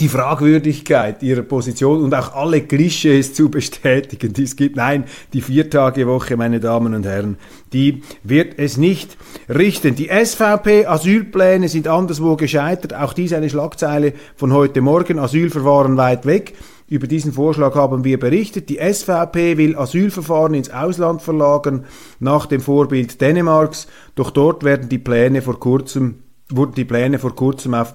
die 0.00 0.08
Fragwürdigkeit 0.08 1.22
ihrer 1.22 1.42
Position 1.42 2.02
und 2.02 2.14
auch 2.14 2.34
alle 2.34 2.62
Klischees 2.62 3.34
zu 3.34 3.50
bestätigen, 3.50 4.32
die 4.32 4.42
es 4.42 4.56
gibt. 4.56 4.76
Nein, 4.76 5.04
die 5.32 5.40
Viertagewoche, 5.40 6.36
meine 6.36 6.60
Damen 6.60 6.92
und 6.94 7.06
Herren, 7.06 7.38
die 7.72 8.02
wird 8.24 8.58
es 8.58 8.76
nicht 8.76 9.16
richten. 9.48 9.94
Die 9.94 10.08
SVP-Asylpläne 10.08 11.68
sind 11.68 11.88
anderswo 11.88 12.36
gescheitert. 12.36 12.94
Auch 12.94 13.12
dies 13.12 13.32
eine 13.32 13.48
Schlagzeile 13.48 14.12
von 14.34 14.52
heute 14.52 14.80
Morgen. 14.80 15.18
Asylverfahren 15.18 15.96
weit 15.96 16.26
weg. 16.26 16.54
Über 16.88 17.06
diesen 17.06 17.32
Vorschlag 17.32 17.74
haben 17.74 18.04
wir 18.04 18.18
berichtet. 18.18 18.68
Die 18.68 18.78
SVP 18.78 19.56
will 19.56 19.76
Asylverfahren 19.76 20.54
ins 20.54 20.70
Ausland 20.70 21.22
verlagern, 21.22 21.84
nach 22.20 22.46
dem 22.46 22.60
Vorbild 22.60 23.20
Dänemarks. 23.20 23.86
Doch 24.14 24.30
dort 24.30 24.62
werden 24.62 24.88
die 24.88 24.98
Pläne 24.98 25.42
vor 25.42 25.58
kurzem, 25.58 26.22
wurden 26.48 26.74
die 26.74 26.84
Pläne 26.84 27.18
vor 27.18 27.34
kurzem 27.34 27.74
auf 27.74 27.94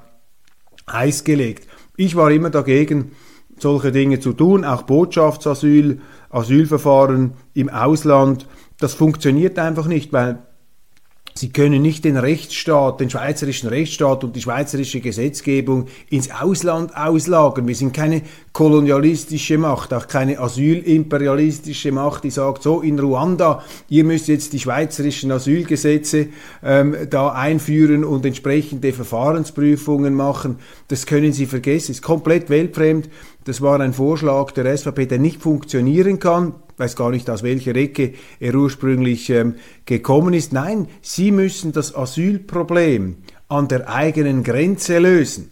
Eis 0.85 1.23
gelegt. 1.23 1.67
Ich 2.03 2.15
war 2.15 2.31
immer 2.31 2.49
dagegen, 2.49 3.11
solche 3.59 3.91
Dinge 3.91 4.19
zu 4.19 4.33
tun, 4.33 4.65
auch 4.65 4.81
Botschaftsasyl, 4.81 6.01
Asylverfahren 6.31 7.33
im 7.53 7.69
Ausland. 7.69 8.47
Das 8.79 8.95
funktioniert 8.95 9.59
einfach 9.59 9.85
nicht, 9.85 10.11
weil 10.11 10.39
Sie 11.33 11.49
können 11.49 11.81
nicht 11.81 12.03
den 12.03 12.17
Rechtsstaat, 12.17 12.99
den 12.99 13.09
schweizerischen 13.09 13.69
Rechtsstaat 13.69 14.23
und 14.23 14.35
die 14.35 14.41
schweizerische 14.41 14.99
Gesetzgebung 14.99 15.87
ins 16.09 16.29
Ausland 16.29 16.95
auslagern. 16.95 17.67
Wir 17.67 17.75
sind 17.75 17.93
keine 17.93 18.21
kolonialistische 18.53 19.57
Macht, 19.57 19.93
auch 19.93 20.07
keine 20.07 20.39
asylimperialistische 20.39 21.91
Macht, 21.91 22.25
die 22.25 22.31
sagt, 22.31 22.63
so 22.63 22.81
in 22.81 22.99
Ruanda, 22.99 23.63
ihr 23.87 24.03
müsst 24.03 24.27
jetzt 24.27 24.51
die 24.53 24.59
schweizerischen 24.59 25.31
Asylgesetze 25.31 26.27
ähm, 26.63 26.95
da 27.09 27.29
einführen 27.29 28.03
und 28.03 28.25
entsprechende 28.25 28.91
Verfahrensprüfungen 28.91 30.13
machen. 30.13 30.57
Das 30.89 31.05
können 31.05 31.31
Sie 31.31 31.45
vergessen, 31.45 31.91
ist 31.91 32.01
komplett 32.01 32.49
weltfremd. 32.49 33.09
Das 33.45 33.61
war 33.61 33.79
ein 33.79 33.93
Vorschlag 33.93 34.51
der 34.51 34.77
SVP, 34.77 35.05
der 35.05 35.17
nicht 35.17 35.41
funktionieren 35.41 36.19
kann 36.19 36.53
weiß 36.81 36.95
gar 36.95 37.11
nicht, 37.11 37.29
aus 37.29 37.43
welcher 37.43 37.75
Ecke 37.75 38.13
er 38.39 38.55
ursprünglich 38.55 39.29
ähm, 39.29 39.55
gekommen 39.85 40.33
ist. 40.33 40.51
Nein, 40.51 40.87
sie 41.01 41.31
müssen 41.31 41.71
das 41.71 41.95
Asylproblem 41.95 43.17
an 43.47 43.67
der 43.67 43.87
eigenen 43.87 44.43
Grenze 44.43 44.97
lösen. 44.99 45.51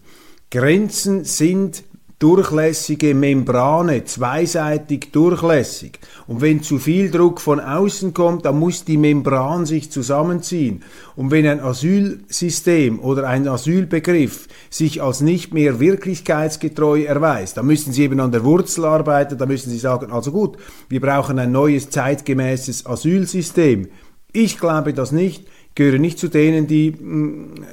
Grenzen 0.50 1.24
sind 1.26 1.84
durchlässige 2.20 3.16
Membrane, 3.16 4.04
zweiseitig 4.04 5.12
durchlässig. 5.14 6.00
Und 6.28 6.42
wenn 6.42 6.62
zu 6.62 6.78
viel 6.78 7.10
Druck 7.10 7.40
von 7.40 7.62
außen 7.62 8.14
kommt, 8.14 8.44
dann 8.44 8.60
muss 8.60 8.84
die 8.84 8.98
Membran 8.98 9.66
sich 9.66 9.90
zusammenziehen. 9.90 10.84
Und 11.16 11.32
wenn 11.32 11.48
ein 11.48 11.62
Asylsystem 11.62 13.00
oder 13.00 13.26
ein 13.26 13.48
Asylbegriff 13.48 14.50
sich 14.70 15.02
als 15.02 15.22
nicht 15.22 15.54
mehr 15.54 15.80
wirklichkeitsgetreu 15.80 17.04
erweist, 17.04 17.56
dann 17.56 17.66
müssen 17.66 17.94
Sie 17.94 18.04
eben 18.04 18.20
an 18.20 18.34
der 18.34 18.44
Wurzel 18.44 18.84
arbeiten, 18.84 19.38
dann 19.38 19.48
müssen 19.48 19.70
Sie 19.70 19.80
sagen, 19.80 20.12
also 20.12 20.34
gut, 20.34 20.58
wir 20.90 21.00
brauchen 21.00 21.40
ein 21.40 21.54
neues 21.54 21.90
zeitgemäßes 21.90 22.86
Asylsystem. 22.86 23.88
Ich 24.34 24.60
glaube 24.60 24.94
das 24.94 25.14
nicht, 25.14 25.48
gehöre 25.74 26.00
nicht 26.00 26.20
zu 26.20 26.28
denen, 26.28 26.68
die 26.68 26.92
mh, 26.92 27.00
mm, 27.00 27.66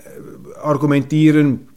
argumentieren, 0.62 1.68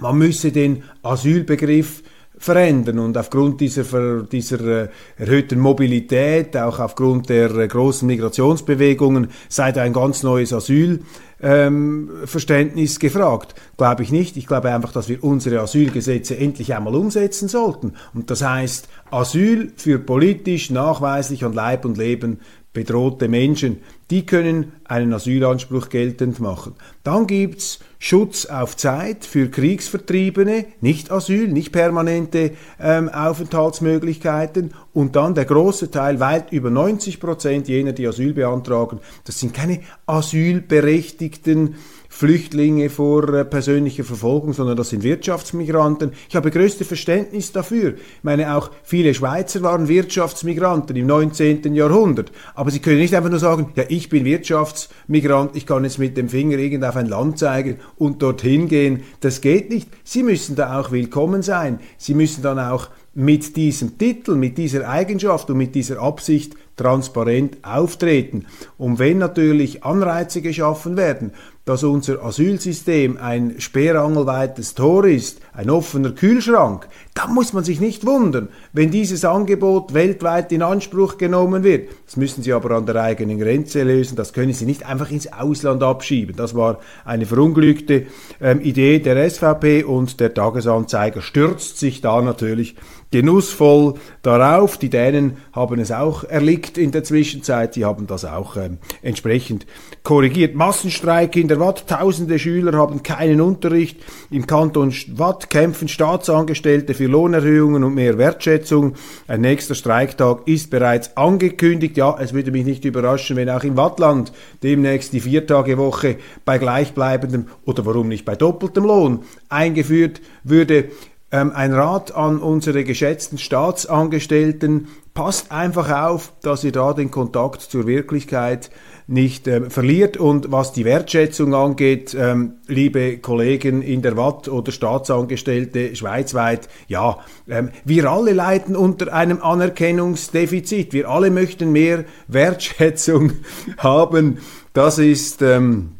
man 0.00 0.18
müsse 0.18 0.52
den 0.52 0.82
Asylbegriff 1.02 2.02
verändern 2.40 2.98
und 2.98 3.16
aufgrund 3.18 3.60
dieser, 3.60 4.22
dieser 4.22 4.84
äh, 4.84 4.88
erhöhten 5.18 5.60
Mobilität, 5.60 6.56
auch 6.56 6.78
aufgrund 6.78 7.28
der 7.28 7.54
äh, 7.54 7.68
großen 7.68 8.06
Migrationsbewegungen, 8.06 9.28
sei 9.50 9.72
da 9.72 9.82
ein 9.82 9.92
ganz 9.92 10.22
neues 10.22 10.54
Asylverständnis 10.54 12.94
ähm, 12.94 12.98
gefragt. 12.98 13.54
Glaube 13.76 14.04
ich 14.04 14.10
nicht. 14.10 14.38
Ich 14.38 14.46
glaube 14.46 14.72
einfach, 14.72 14.92
dass 14.92 15.10
wir 15.10 15.22
unsere 15.22 15.60
Asylgesetze 15.60 16.38
endlich 16.38 16.74
einmal 16.74 16.94
umsetzen 16.94 17.46
sollten. 17.46 17.92
Und 18.14 18.30
das 18.30 18.42
heißt, 18.42 18.88
Asyl 19.10 19.74
für 19.76 19.98
politisch 19.98 20.70
nachweislich 20.70 21.44
an 21.44 21.52
Leib 21.52 21.84
und 21.84 21.98
Leben 21.98 22.40
bedrohte 22.72 23.26
Menschen, 23.26 23.78
die 24.10 24.26
können 24.26 24.72
einen 24.84 25.12
Asylanspruch 25.12 25.88
geltend 25.88 26.38
machen. 26.38 26.74
Dann 27.02 27.26
gibt's 27.26 27.80
Schutz 27.98 28.46
auf 28.46 28.76
Zeit 28.76 29.24
für 29.24 29.48
Kriegsvertriebene, 29.48 30.66
nicht 30.80 31.10
Asyl, 31.10 31.48
nicht 31.48 31.72
permanente 31.72 32.52
ähm, 32.80 33.08
Aufenthaltsmöglichkeiten 33.08 34.72
und 34.92 35.16
dann 35.16 35.34
der 35.34 35.44
große 35.46 35.90
Teil, 35.90 36.20
weit 36.20 36.52
über 36.52 36.70
90 36.70 37.18
Prozent 37.18 37.68
jener, 37.68 37.92
die 37.92 38.06
Asyl 38.06 38.34
beantragen, 38.34 39.00
das 39.24 39.40
sind 39.40 39.52
keine 39.52 39.80
asylberechtigten 40.06 41.74
Flüchtlinge 42.20 42.90
vor 42.90 43.32
äh, 43.32 43.46
persönlicher 43.46 44.04
Verfolgung, 44.04 44.52
sondern 44.52 44.76
das 44.76 44.90
sind 44.90 45.02
Wirtschaftsmigranten. 45.02 46.12
Ich 46.28 46.36
habe 46.36 46.50
größte 46.50 46.84
Verständnis 46.84 47.50
dafür. 47.50 47.94
Ich 47.94 48.22
meine, 48.24 48.54
auch 48.54 48.70
viele 48.82 49.14
Schweizer 49.14 49.62
waren 49.62 49.88
Wirtschaftsmigranten 49.88 50.94
im 50.96 51.06
19. 51.06 51.74
Jahrhundert. 51.74 52.30
Aber 52.54 52.70
Sie 52.70 52.80
können 52.80 52.98
nicht 52.98 53.14
einfach 53.14 53.30
nur 53.30 53.38
sagen, 53.38 53.72
ja, 53.74 53.84
ich 53.88 54.10
bin 54.10 54.26
Wirtschaftsmigrant, 54.26 55.56
ich 55.56 55.64
kann 55.64 55.84
jetzt 55.84 55.98
mit 55.98 56.18
dem 56.18 56.28
Finger 56.28 56.58
irgend 56.58 56.84
auf 56.84 56.96
ein 56.96 57.06
Land 57.06 57.38
zeigen 57.38 57.78
und 57.96 58.20
dorthin 58.20 58.68
gehen. 58.68 59.02
Das 59.20 59.40
geht 59.40 59.70
nicht. 59.70 59.88
Sie 60.04 60.22
müssen 60.22 60.56
da 60.56 60.78
auch 60.78 60.92
willkommen 60.92 61.40
sein. 61.40 61.80
Sie 61.96 62.12
müssen 62.12 62.42
dann 62.42 62.58
auch 62.58 62.90
mit 63.14 63.56
diesem 63.56 63.98
Titel, 63.98 64.36
mit 64.36 64.56
dieser 64.56 64.88
Eigenschaft 64.88 65.50
und 65.50 65.56
mit 65.56 65.74
dieser 65.74 66.00
Absicht 66.00 66.54
transparent 66.76 67.58
auftreten. 67.62 68.46
Und 68.78 68.98
wenn 68.98 69.18
natürlich 69.18 69.84
Anreize 69.84 70.42
geschaffen 70.42 70.96
werden, 70.96 71.32
dass 71.70 71.84
unser 71.84 72.24
Asylsystem 72.24 73.16
ein 73.16 73.60
sperrangelweites 73.60 74.74
Tor 74.74 75.04
ist, 75.04 75.40
ein 75.52 75.70
offener 75.70 76.12
Kühlschrank, 76.12 76.88
dann 77.14 77.34
muss 77.34 77.52
man 77.52 77.64
sich 77.64 77.80
nicht 77.80 78.06
wundern, 78.06 78.48
wenn 78.72 78.90
dieses 78.90 79.24
Angebot 79.24 79.94
weltweit 79.94 80.52
in 80.52 80.62
Anspruch 80.62 81.18
genommen 81.18 81.62
wird. 81.62 81.88
Das 82.06 82.16
müssen 82.16 82.42
Sie 82.42 82.52
aber 82.52 82.72
an 82.72 82.86
der 82.86 82.96
eigenen 82.96 83.38
Grenze 83.38 83.82
lösen, 83.82 84.16
das 84.16 84.32
können 84.32 84.52
Sie 84.52 84.66
nicht 84.66 84.86
einfach 84.86 85.10
ins 85.10 85.32
Ausland 85.32 85.82
abschieben. 85.82 86.36
Das 86.36 86.54
war 86.54 86.78
eine 87.04 87.26
verunglückte 87.26 88.06
ähm, 88.40 88.60
Idee 88.60 88.98
der 88.98 89.28
SVP 89.28 89.84
und 89.84 90.20
der 90.20 90.34
Tagesanzeiger 90.34 91.22
stürzt 91.22 91.78
sich 91.78 92.00
da 92.00 92.20
natürlich 92.22 92.76
genussvoll 93.10 93.94
darauf. 94.22 94.78
Die 94.78 94.90
Dänen 94.90 95.38
haben 95.52 95.80
es 95.80 95.92
auch 95.92 96.24
erlickt 96.24 96.78
in 96.78 96.92
der 96.92 97.04
Zwischenzeit. 97.04 97.74
Sie 97.74 97.84
haben 97.84 98.06
das 98.06 98.24
auch 98.24 98.56
ähm, 98.56 98.78
entsprechend 99.02 99.66
korrigiert. 100.02 100.54
Massenstreik 100.54 101.36
in 101.36 101.48
der 101.48 101.60
Watt. 101.60 101.86
Tausende 101.88 102.38
Schüler 102.38 102.76
haben 102.78 103.02
keinen 103.02 103.40
Unterricht. 103.40 104.00
Im 104.30 104.46
Kanton 104.46 104.94
Watt 105.16 105.39
kämpfen 105.48 105.88
Staatsangestellte 105.88 106.92
für 106.92 107.06
Lohnerhöhungen 107.06 107.84
und 107.84 107.94
mehr 107.94 108.18
Wertschätzung. 108.18 108.94
Ein 109.26 109.40
nächster 109.40 109.74
Streiktag 109.74 110.46
ist 110.46 110.68
bereits 110.68 111.16
angekündigt. 111.16 111.96
Ja, 111.96 112.18
es 112.20 112.34
würde 112.34 112.50
mich 112.50 112.66
nicht 112.66 112.84
überraschen, 112.84 113.36
wenn 113.36 113.48
auch 113.48 113.64
im 113.64 113.78
Wattland 113.78 114.32
demnächst 114.62 115.14
die 115.14 115.20
Viertagewoche 115.20 116.16
bei 116.44 116.58
gleichbleibendem 116.58 117.46
oder 117.64 117.86
warum 117.86 118.08
nicht 118.08 118.24
bei 118.24 118.36
doppeltem 118.36 118.84
Lohn 118.84 119.20
eingeführt 119.48 120.20
würde. 120.44 120.90
Ähm, 121.32 121.52
ein 121.54 121.72
Rat 121.72 122.14
an 122.14 122.38
unsere 122.38 122.82
geschätzten 122.82 123.38
Staatsangestellten, 123.38 124.88
passt 125.14 125.52
einfach 125.52 125.90
auf, 125.90 126.32
dass 126.42 126.64
ihr 126.64 126.72
da 126.72 126.92
den 126.92 127.10
Kontakt 127.10 127.62
zur 127.62 127.86
Wirklichkeit 127.86 128.70
nicht 129.10 129.48
ähm, 129.48 129.70
verliert. 129.70 130.16
Und 130.16 130.52
was 130.52 130.72
die 130.72 130.84
Wertschätzung 130.84 131.52
angeht, 131.54 132.16
ähm, 132.18 132.54
liebe 132.68 133.18
Kollegen 133.18 133.82
in 133.82 134.02
der 134.02 134.16
Watt 134.16 134.48
oder 134.48 134.70
Staatsangestellte 134.70 135.96
schweizweit, 135.96 136.68
ja, 136.86 137.18
ähm, 137.48 137.70
wir 137.84 138.10
alle 138.10 138.32
leiden 138.32 138.76
unter 138.76 139.12
einem 139.12 139.42
Anerkennungsdefizit. 139.42 140.92
Wir 140.92 141.08
alle 141.08 141.30
möchten 141.30 141.72
mehr 141.72 142.04
Wertschätzung 142.28 143.32
haben. 143.78 144.38
Das 144.72 144.98
ist 144.98 145.42
ähm, 145.42 145.96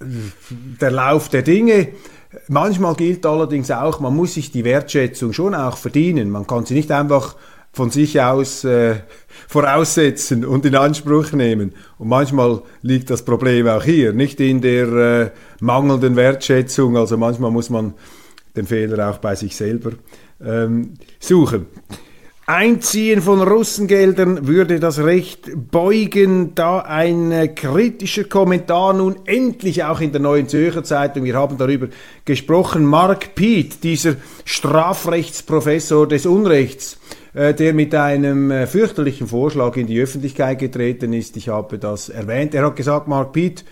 der 0.00 0.90
Lauf 0.90 1.28
der 1.28 1.42
Dinge. 1.42 1.88
Manchmal 2.48 2.94
gilt 2.94 3.24
allerdings 3.24 3.70
auch, 3.70 4.00
man 4.00 4.14
muss 4.14 4.34
sich 4.34 4.50
die 4.50 4.64
Wertschätzung 4.64 5.32
schon 5.32 5.54
auch 5.54 5.76
verdienen. 5.76 6.30
Man 6.30 6.46
kann 6.46 6.64
sie 6.64 6.74
nicht 6.74 6.90
einfach 6.90 7.36
von 7.72 7.90
sich 7.90 8.20
aus 8.20 8.64
äh, 8.64 8.96
voraussetzen 9.48 10.44
und 10.44 10.66
in 10.66 10.74
Anspruch 10.74 11.32
nehmen. 11.32 11.72
Und 11.98 12.08
manchmal 12.08 12.62
liegt 12.82 13.10
das 13.10 13.24
Problem 13.24 13.68
auch 13.68 13.84
hier, 13.84 14.12
nicht 14.12 14.40
in 14.40 14.60
der 14.60 14.86
äh, 14.88 15.30
mangelnden 15.60 16.16
Wertschätzung. 16.16 16.96
Also 16.96 17.16
manchmal 17.16 17.50
muss 17.50 17.70
man 17.70 17.94
den 18.56 18.66
Fehler 18.66 19.10
auch 19.10 19.18
bei 19.18 19.34
sich 19.34 19.56
selber 19.56 19.92
ähm, 20.44 20.94
suchen. 21.18 21.66
Einziehen 22.46 23.22
von 23.22 23.42
Russengeldern 23.42 24.48
würde 24.48 24.80
das 24.80 24.98
Recht 24.98 25.50
beugen, 25.70 26.56
da 26.56 26.80
ein 26.80 27.30
äh, 27.30 27.46
kritischer 27.46 28.24
Kommentar 28.24 28.92
nun 28.92 29.20
endlich 29.24 29.84
auch 29.84 30.00
in 30.00 30.10
der 30.10 30.20
Neuen 30.20 30.48
Zürcher 30.48 30.82
Zeitung, 30.82 31.22
wir 31.22 31.36
haben 31.36 31.58
darüber 31.58 31.86
gesprochen, 32.24 32.84
Mark 32.84 33.36
Piet, 33.36 33.84
dieser 33.84 34.16
Strafrechtsprofessor 34.44 36.08
des 36.08 36.26
Unrechts, 36.26 36.98
der 37.34 37.74
mit 37.74 37.94
einem 37.94 38.50
äh, 38.50 38.66
fürchterlichen 38.66 39.26
Vorschlag 39.26 39.76
in 39.76 39.86
die 39.86 40.00
Öffentlichkeit 40.00 40.58
getreten 40.58 41.12
ist. 41.12 41.36
Ich 41.36 41.48
habe 41.48 41.78
das 41.78 42.08
erwähnt. 42.08 42.54
Er 42.54 42.66
hat 42.66 42.76
gesagt, 42.76 43.06
Mark 43.08 43.32
Piet, 43.32 43.64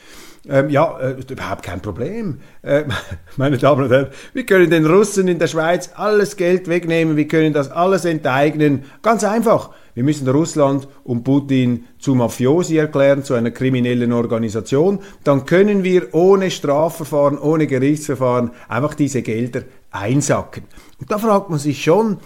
ähm, 0.48 0.70
ja, 0.70 0.98
äh, 0.98 1.16
überhaupt 1.30 1.62
kein 1.62 1.80
Problem. 1.80 2.40
Äh, 2.62 2.84
meine 3.36 3.58
Damen 3.58 3.84
und 3.84 3.90
Herren, 3.90 4.08
wir 4.32 4.46
können 4.46 4.70
den 4.70 4.86
Russen 4.86 5.28
in 5.28 5.38
der 5.38 5.46
Schweiz 5.46 5.90
alles 5.94 6.36
Geld 6.36 6.68
wegnehmen, 6.68 7.16
wir 7.16 7.28
können 7.28 7.52
das 7.52 7.70
alles 7.70 8.04
enteignen. 8.04 8.84
Ganz 9.02 9.24
einfach. 9.24 9.70
Wir 9.94 10.04
müssen 10.04 10.28
Russland 10.28 10.86
und 11.02 11.24
Putin 11.24 11.86
zu 11.98 12.14
Mafiosi 12.14 12.76
erklären, 12.76 13.24
zu 13.24 13.34
einer 13.34 13.50
kriminellen 13.50 14.12
Organisation. 14.12 15.00
Dann 15.24 15.44
können 15.44 15.82
wir 15.82 16.14
ohne 16.14 16.52
Strafverfahren, 16.52 17.36
ohne 17.36 17.66
Gerichtsverfahren 17.66 18.52
einfach 18.68 18.94
diese 18.94 19.22
Gelder 19.22 19.62
einsacken. 19.90 20.64
Und 21.00 21.10
da 21.10 21.18
fragt 21.18 21.50
man 21.50 21.58
sich 21.58 21.82
schon, 21.82 22.18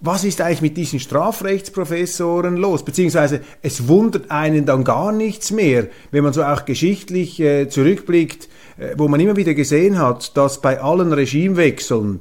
was 0.00 0.24
ist 0.24 0.40
eigentlich 0.40 0.62
mit 0.62 0.76
diesen 0.76 1.00
Strafrechtsprofessoren 1.00 2.56
los? 2.56 2.84
Beziehungsweise 2.84 3.40
es 3.62 3.88
wundert 3.88 4.30
einen 4.30 4.64
dann 4.64 4.84
gar 4.84 5.10
nichts 5.12 5.50
mehr, 5.50 5.88
wenn 6.12 6.22
man 6.22 6.32
so 6.32 6.44
auch 6.44 6.64
geschichtlich 6.64 7.40
äh, 7.40 7.68
zurückblickt, 7.68 8.48
äh, 8.78 8.94
wo 8.96 9.08
man 9.08 9.18
immer 9.18 9.36
wieder 9.36 9.54
gesehen 9.54 9.98
hat, 9.98 10.36
dass 10.36 10.60
bei 10.60 10.80
allen 10.80 11.12
Regimewechseln 11.12 12.20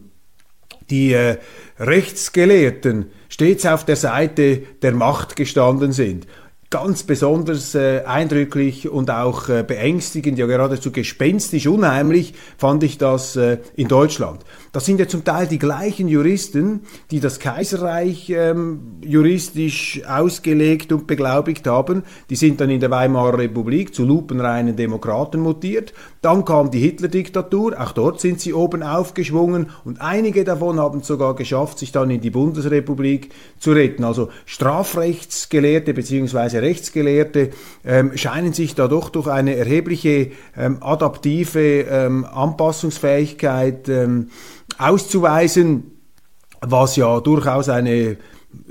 die 0.90 1.14
äh, 1.14 1.38
Rechtsgelehrten 1.80 3.12
stets 3.30 3.66
auf 3.66 3.86
der 3.86 3.98
Seite 3.98 4.64
der 4.82 4.94
Macht 4.94 5.36
gestanden 5.36 5.92
sind 5.92 6.26
ganz 6.70 7.04
besonders 7.04 7.76
äh, 7.76 8.04
eindrücklich 8.06 8.90
und 8.90 9.10
auch 9.10 9.48
äh, 9.48 9.64
beängstigend, 9.64 10.38
ja 10.38 10.48
geradezu 10.48 10.92
gespenstisch 10.92 11.66
unheimlich 11.68 12.34
fand 12.58 12.84
ich 12.84 12.98
das 12.98 13.38
äh, 13.38 13.60
in 13.76 13.88
Deutschland. 13.88 14.44
Das 14.72 14.86
sind 14.86 15.00
ja 15.00 15.08
zum 15.08 15.24
Teil 15.24 15.48
die 15.48 15.60
gleichen 15.60 16.08
Juristen, 16.08 16.82
die 17.12 17.20
das 17.20 17.40
Kaiserreich 17.40 18.30
ähm, 18.30 19.00
juristisch 19.02 20.02
ausgelegt 20.08 20.92
und 20.92 21.08
beglaubigt 21.08 21.68
haben. 21.68 22.04
Die 22.30 22.36
sind 22.36 22.60
dann 22.62 22.70
in 22.70 22.80
der 22.80 22.92
Weimarer 22.92 23.38
Republik 23.38 23.96
zu 23.96 24.06
lupenreinen 24.06 24.76
Demokraten 24.76 25.40
mutiert. 25.40 25.94
Dann 26.22 26.46
kam 26.46 26.72
die 26.72 26.80
Hitler-Diktatur, 26.80 27.80
auch 27.80 27.92
dort 27.92 28.20
sind 28.20 28.42
sie 28.42 28.54
oben 28.54 28.84
aufgeschwungen 28.84 29.70
und 29.86 30.02
einige 30.02 30.44
davon 30.44 30.80
haben 30.80 31.00
es 31.00 31.08
sogar 31.08 31.36
geschafft, 31.36 31.80
sich 31.80 31.92
dann 31.92 32.10
in 32.10 32.22
die 32.22 32.30
Bundesrepublik 32.30 33.32
zu 33.60 33.72
retten. 33.72 34.04
Also 34.04 34.30
Strafrechtsgelehrte 34.46 35.94
bzw. 35.94 36.60
Rechtsgelehrte 36.60 37.52
ähm, 37.86 38.18
scheinen 38.18 38.54
sich 38.54 38.76
da 38.76 38.88
doch 38.88 39.10
durch 39.10 39.28
eine 39.28 39.56
erhebliche 39.56 40.32
ähm, 40.56 40.78
adaptive 40.82 41.82
ähm, 41.82 42.26
Anpassungsfähigkeit 42.26 43.88
ähm, 43.90 44.30
auszuweisen, 44.78 45.92
was 46.62 46.96
ja 46.96 47.20
durchaus 47.20 47.70
eine 47.70 48.18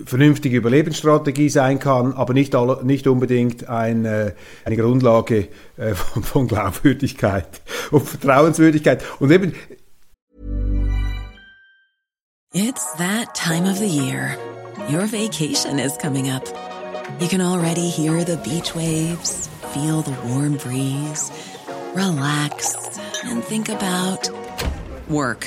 vernünftige 0.05 0.57
Überlebensstrategie 0.57 1.49
sein 1.49 1.79
kann, 1.79 2.13
aber 2.13 2.35
nicht, 2.35 2.55
alle, 2.55 2.85
nicht 2.85 3.07
unbedingt 3.07 3.69
ein, 3.69 4.05
äh, 4.05 4.33
eine 4.65 4.77
Grundlage 4.77 5.49
äh, 5.77 5.95
von, 5.95 6.23
von 6.23 6.49
Glaubwürdigkeit 6.49 7.61
und 7.91 8.03
Vertrauenswürdigkeit. 8.09 9.05
Und 9.21 9.31
eben 9.31 9.53
It's 12.55 12.95
that 12.97 13.35
time 13.35 13.69
of 13.69 13.79
the 13.79 13.87
year. 13.87 14.39
Your 14.89 15.07
vacation 15.07 15.79
is 15.79 15.97
coming 15.99 16.31
up. 16.31 16.45
You 17.21 17.29
can 17.29 17.41
already 17.41 17.89
hear 17.89 18.25
the 18.25 18.39
beach 18.39 18.75
waves, 18.75 19.49
feel 19.75 20.01
the 20.03 20.17
warm 20.27 20.57
breeze, 20.57 21.31
relax 21.95 22.99
and 23.25 23.45
think 23.45 23.69
about 23.69 24.31
work. 25.09 25.47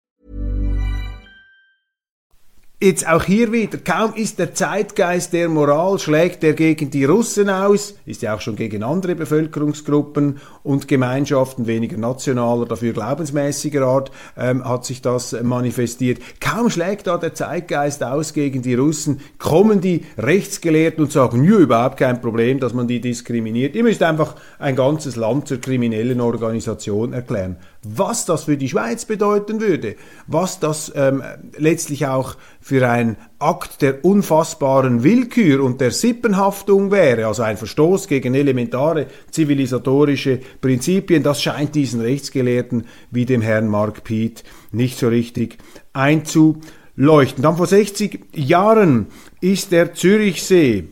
Jetzt 2.83 3.07
auch 3.07 3.25
hier 3.25 3.51
wieder, 3.51 3.77
kaum 3.77 4.15
ist 4.15 4.39
der 4.39 4.55
Zeitgeist 4.55 5.33
der 5.33 5.49
Moral, 5.49 5.99
schlägt 5.99 6.43
er 6.43 6.53
gegen 6.53 6.89
die 6.89 7.05
Russen 7.05 7.47
aus, 7.47 7.93
ist 8.07 8.23
ja 8.23 8.33
auch 8.33 8.41
schon 8.41 8.55
gegen 8.55 8.81
andere 8.81 9.13
Bevölkerungsgruppen 9.13 10.39
und 10.63 10.87
Gemeinschaften 10.87 11.67
weniger 11.67 11.97
nationaler, 11.97 12.65
dafür 12.65 12.93
glaubensmäßiger 12.93 13.83
Art 13.85 14.09
ähm, 14.35 14.67
hat 14.67 14.85
sich 14.85 15.03
das 15.03 15.39
manifestiert. 15.43 16.21
Kaum 16.39 16.71
schlägt 16.71 17.05
da 17.05 17.19
der 17.19 17.35
Zeitgeist 17.35 18.03
aus 18.03 18.33
gegen 18.33 18.63
die 18.63 18.73
Russen, 18.73 19.19
kommen 19.37 19.79
die 19.79 20.03
Rechtsgelehrten 20.17 21.03
und 21.03 21.11
sagen, 21.11 21.43
ja, 21.43 21.57
überhaupt 21.59 21.97
kein 21.97 22.19
Problem, 22.19 22.59
dass 22.59 22.73
man 22.73 22.87
die 22.87 22.99
diskriminiert. 22.99 23.75
Ihr 23.75 23.83
müsst 23.83 24.01
einfach 24.01 24.37
ein 24.57 24.75
ganzes 24.75 25.17
Land 25.17 25.47
zur 25.47 25.61
kriminellen 25.61 26.19
Organisation 26.19 27.13
erklären 27.13 27.57
was 27.83 28.25
das 28.25 28.43
für 28.43 28.57
die 28.57 28.69
Schweiz 28.69 29.05
bedeuten 29.05 29.59
würde, 29.59 29.95
was 30.27 30.59
das 30.59 30.91
ähm, 30.95 31.23
letztlich 31.57 32.05
auch 32.05 32.35
für 32.59 32.87
ein 32.87 33.17
Akt 33.39 33.81
der 33.81 34.05
unfassbaren 34.05 35.03
Willkür 35.03 35.63
und 35.63 35.81
der 35.81 35.89
Sippenhaftung 35.89 36.91
wäre, 36.91 37.25
also 37.25 37.41
ein 37.41 37.57
Verstoß 37.57 38.07
gegen 38.07 38.35
elementare 38.35 39.07
zivilisatorische 39.31 40.39
Prinzipien, 40.61 41.23
das 41.23 41.41
scheint 41.41 41.73
diesen 41.73 42.01
Rechtsgelehrten 42.01 42.85
wie 43.09 43.25
dem 43.25 43.41
Herrn 43.41 43.67
Mark 43.67 44.03
Piet 44.03 44.43
nicht 44.71 44.99
so 44.99 45.07
richtig 45.07 45.57
einzuleuchten. 45.93 47.41
Dann 47.41 47.57
vor 47.57 47.67
60 47.67 48.27
Jahren 48.35 49.07
ist 49.41 49.71
der 49.71 49.95
Zürichsee 49.95 50.83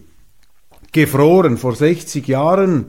gefroren, 0.92 1.58
vor 1.58 1.76
60 1.76 2.28
Jahren 2.28 2.86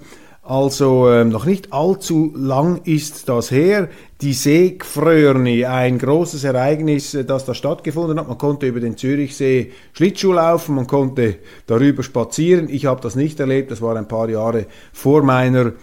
also 0.51 1.09
ähm, 1.09 1.29
noch 1.29 1.47
nicht 1.47 1.73
allzu 1.73 2.33
lang 2.35 2.81
ist 2.83 3.29
das 3.29 3.53
her. 3.53 3.89
Die 4.21 4.33
Seegfröhrni, 4.33 5.65
ein 5.65 5.97
großes 5.97 6.43
Ereignis, 6.43 7.15
äh, 7.15 7.25
das 7.25 7.45
da 7.45 7.55
stattgefunden 7.55 8.19
hat. 8.19 8.27
Man 8.27 8.37
konnte 8.37 8.67
über 8.67 8.81
den 8.81 8.97
Zürichsee 8.97 9.71
Schlittschuh 9.93 10.33
laufen, 10.33 10.75
man 10.75 10.89
konnte 10.89 11.37
darüber 11.69 12.03
spazieren. 12.03 12.69
Ich 12.69 12.87
habe 12.87 13.01
das 13.01 13.15
nicht 13.15 13.39
erlebt, 13.39 13.71
das 13.71 13.81
war 13.81 13.95
ein 13.95 14.09
paar 14.09 14.29
Jahre 14.29 14.67
vor 14.93 15.23
meiner 15.23 15.75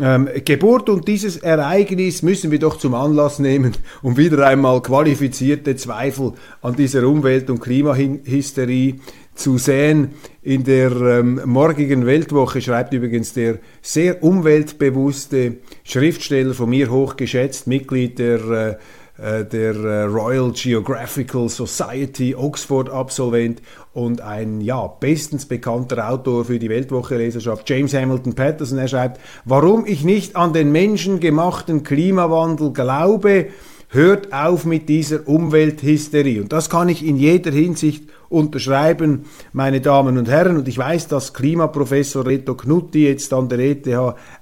ähm, 0.00 0.28
Geburt 0.44 0.88
und 0.88 1.06
dieses 1.06 1.36
Ereignis 1.36 2.22
müssen 2.22 2.50
wir 2.50 2.58
doch 2.58 2.78
zum 2.78 2.94
Anlass 2.94 3.38
nehmen, 3.38 3.76
um 4.02 4.16
wieder 4.16 4.44
einmal 4.44 4.82
qualifizierte 4.82 5.76
Zweifel 5.76 6.32
an 6.62 6.74
dieser 6.74 7.06
Umwelt- 7.06 7.48
und 7.48 7.60
Klimahysterie 7.60 8.96
zu 9.36 9.58
sehen. 9.58 10.10
In 10.42 10.64
der 10.64 10.92
ähm, 10.92 11.40
morgigen 11.44 12.06
Weltwoche 12.06 12.60
schreibt 12.60 12.92
übrigens 12.92 13.32
der 13.32 13.58
sehr 13.82 14.22
umweltbewusste 14.22 15.58
Schriftsteller 15.84 16.54
von 16.54 16.70
mir 16.70 16.90
hochgeschätzt, 16.90 17.66
Mitglied 17.66 18.18
der, 18.18 18.78
äh, 19.18 19.40
äh 19.40 19.44
der 19.44 19.74
äh, 19.74 20.02
Royal 20.04 20.52
Geographical 20.52 21.48
Society, 21.48 22.34
Oxford-Absolvent 22.34 23.62
und 23.92 24.20
ein 24.20 24.60
ja, 24.60 24.86
bestens 24.86 25.46
bekannter 25.46 26.10
Autor 26.10 26.44
für 26.44 26.58
die 26.58 26.68
Weltwoche-Leserschaft, 26.68 27.68
James 27.68 27.94
Hamilton 27.94 28.34
Patterson. 28.34 28.78
Er 28.78 28.88
schreibt, 28.88 29.20
warum 29.44 29.86
ich 29.86 30.04
nicht 30.04 30.36
an 30.36 30.52
den 30.52 30.72
menschengemachten 30.72 31.82
Klimawandel 31.82 32.72
glaube, 32.72 33.48
hört 33.88 34.32
auf 34.32 34.64
mit 34.64 34.88
dieser 34.88 35.26
Umwelthysterie. 35.28 36.40
Und 36.40 36.52
das 36.52 36.70
kann 36.70 36.88
ich 36.88 37.04
in 37.04 37.16
jeder 37.16 37.50
Hinsicht 37.50 38.04
unterschreiben, 38.28 39.24
meine 39.52 39.80
Damen 39.80 40.18
und 40.18 40.28
Herren. 40.28 40.56
Und 40.56 40.68
ich 40.68 40.78
weiß, 40.78 41.08
dass 41.08 41.32
Klimaprofessor 41.32 42.26
Reto 42.26 42.54
Knutti 42.54 43.06
jetzt 43.06 43.32
an 43.32 43.48
der 43.48 43.58
ETH 43.60 43.88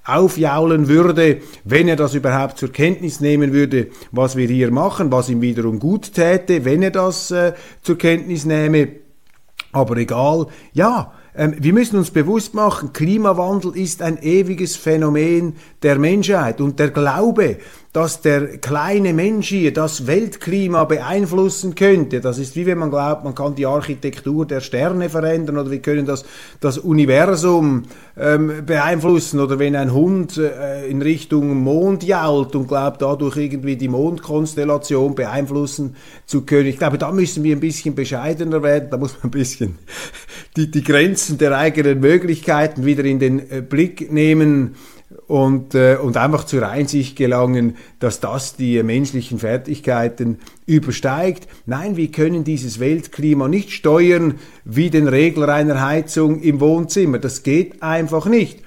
aufjaulen 0.04 0.88
würde, 0.88 1.38
wenn 1.64 1.88
er 1.88 1.96
das 1.96 2.14
überhaupt 2.14 2.58
zur 2.58 2.72
Kenntnis 2.72 3.20
nehmen 3.20 3.52
würde, 3.52 3.88
was 4.10 4.36
wir 4.36 4.48
hier 4.48 4.70
machen, 4.70 5.12
was 5.12 5.28
ihm 5.28 5.40
wiederum 5.40 5.78
gut 5.78 6.14
täte, 6.14 6.64
wenn 6.64 6.82
er 6.82 6.90
das 6.90 7.30
äh, 7.30 7.52
zur 7.82 7.98
Kenntnis 7.98 8.44
nehme. 8.44 8.88
Aber 9.72 9.96
egal, 9.96 10.46
ja, 10.72 11.12
ähm, 11.36 11.56
wir 11.58 11.72
müssen 11.72 11.96
uns 11.96 12.10
bewusst 12.10 12.54
machen, 12.54 12.92
Klimawandel 12.92 13.76
ist 13.76 14.02
ein 14.02 14.22
ewiges 14.22 14.76
Phänomen 14.76 15.56
der 15.82 15.98
Menschheit 15.98 16.60
und 16.60 16.78
der 16.78 16.90
Glaube, 16.90 17.58
dass 17.94 18.20
der 18.20 18.58
kleine 18.58 19.12
Mensch 19.12 19.50
hier 19.50 19.72
das 19.72 20.08
Weltklima 20.08 20.82
beeinflussen 20.82 21.76
könnte. 21.76 22.20
Das 22.20 22.38
ist 22.38 22.56
wie 22.56 22.66
wenn 22.66 22.78
man 22.78 22.90
glaubt, 22.90 23.22
man 23.22 23.36
kann 23.36 23.54
die 23.54 23.66
Architektur 23.66 24.44
der 24.46 24.60
Sterne 24.60 25.08
verändern 25.08 25.58
oder 25.58 25.70
wir 25.70 25.78
können 25.78 26.04
das, 26.04 26.24
das 26.58 26.78
Universum 26.78 27.84
ähm, 28.18 28.66
beeinflussen 28.66 29.38
oder 29.38 29.60
wenn 29.60 29.76
ein 29.76 29.92
Hund 29.92 30.38
äh, 30.38 30.88
in 30.88 31.02
Richtung 31.02 31.56
Mond 31.62 32.02
jault 32.02 32.56
und 32.56 32.66
glaubt, 32.66 33.00
dadurch 33.00 33.36
irgendwie 33.36 33.76
die 33.76 33.86
Mondkonstellation 33.86 35.14
beeinflussen 35.14 35.94
zu 36.26 36.42
können. 36.42 36.66
Ich 36.66 36.78
glaube, 36.78 36.98
da 36.98 37.12
müssen 37.12 37.44
wir 37.44 37.54
ein 37.54 37.60
bisschen 37.60 37.94
bescheidener 37.94 38.64
werden, 38.64 38.90
da 38.90 38.96
muss 38.96 39.12
man 39.12 39.26
ein 39.26 39.30
bisschen 39.30 39.78
die, 40.56 40.68
die 40.68 40.82
Grenzen 40.82 41.38
der 41.38 41.56
eigenen 41.56 42.00
Möglichkeiten 42.00 42.84
wieder 42.84 43.04
in 43.04 43.20
den 43.20 43.38
äh, 43.52 43.62
Blick 43.62 44.12
nehmen 44.12 44.74
und, 45.26 45.74
äh, 45.74 45.96
und 45.96 46.16
einfach 46.16 46.44
zur 46.44 46.68
Einsicht 46.68 47.16
gelangen, 47.16 47.76
dass 47.98 48.20
das 48.20 48.56
die 48.56 48.82
menschlichen 48.82 49.38
Fertigkeiten 49.38 50.38
übersteigt. 50.66 51.48
Nein, 51.66 51.96
wir 51.96 52.10
können 52.10 52.44
dieses 52.44 52.80
Weltklima 52.80 53.48
nicht 53.48 53.70
steuern 53.70 54.34
wie 54.64 54.90
den 54.90 55.08
Regler 55.08 55.48
einer 55.48 55.86
Heizung 55.86 56.40
im 56.40 56.60
Wohnzimmer. 56.60 57.18
Das 57.18 57.42
geht 57.42 57.82
einfach 57.82 58.26
nicht. 58.26 58.60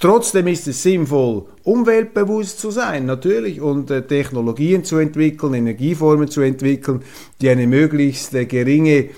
Trotzdem 0.00 0.46
ist 0.46 0.68
es 0.68 0.84
sinnvoll, 0.84 1.46
umweltbewusst 1.64 2.60
zu 2.60 2.70
sein, 2.70 3.04
natürlich, 3.04 3.60
und 3.60 3.90
äh, 3.90 4.06
Technologien 4.06 4.84
zu 4.84 4.98
entwickeln, 4.98 5.54
Energieformen 5.54 6.28
zu 6.28 6.40
entwickeln, 6.40 7.02
die 7.40 7.48
eine 7.50 7.66
möglichst 7.66 8.32
äh, 8.32 8.46
geringe 8.46 9.10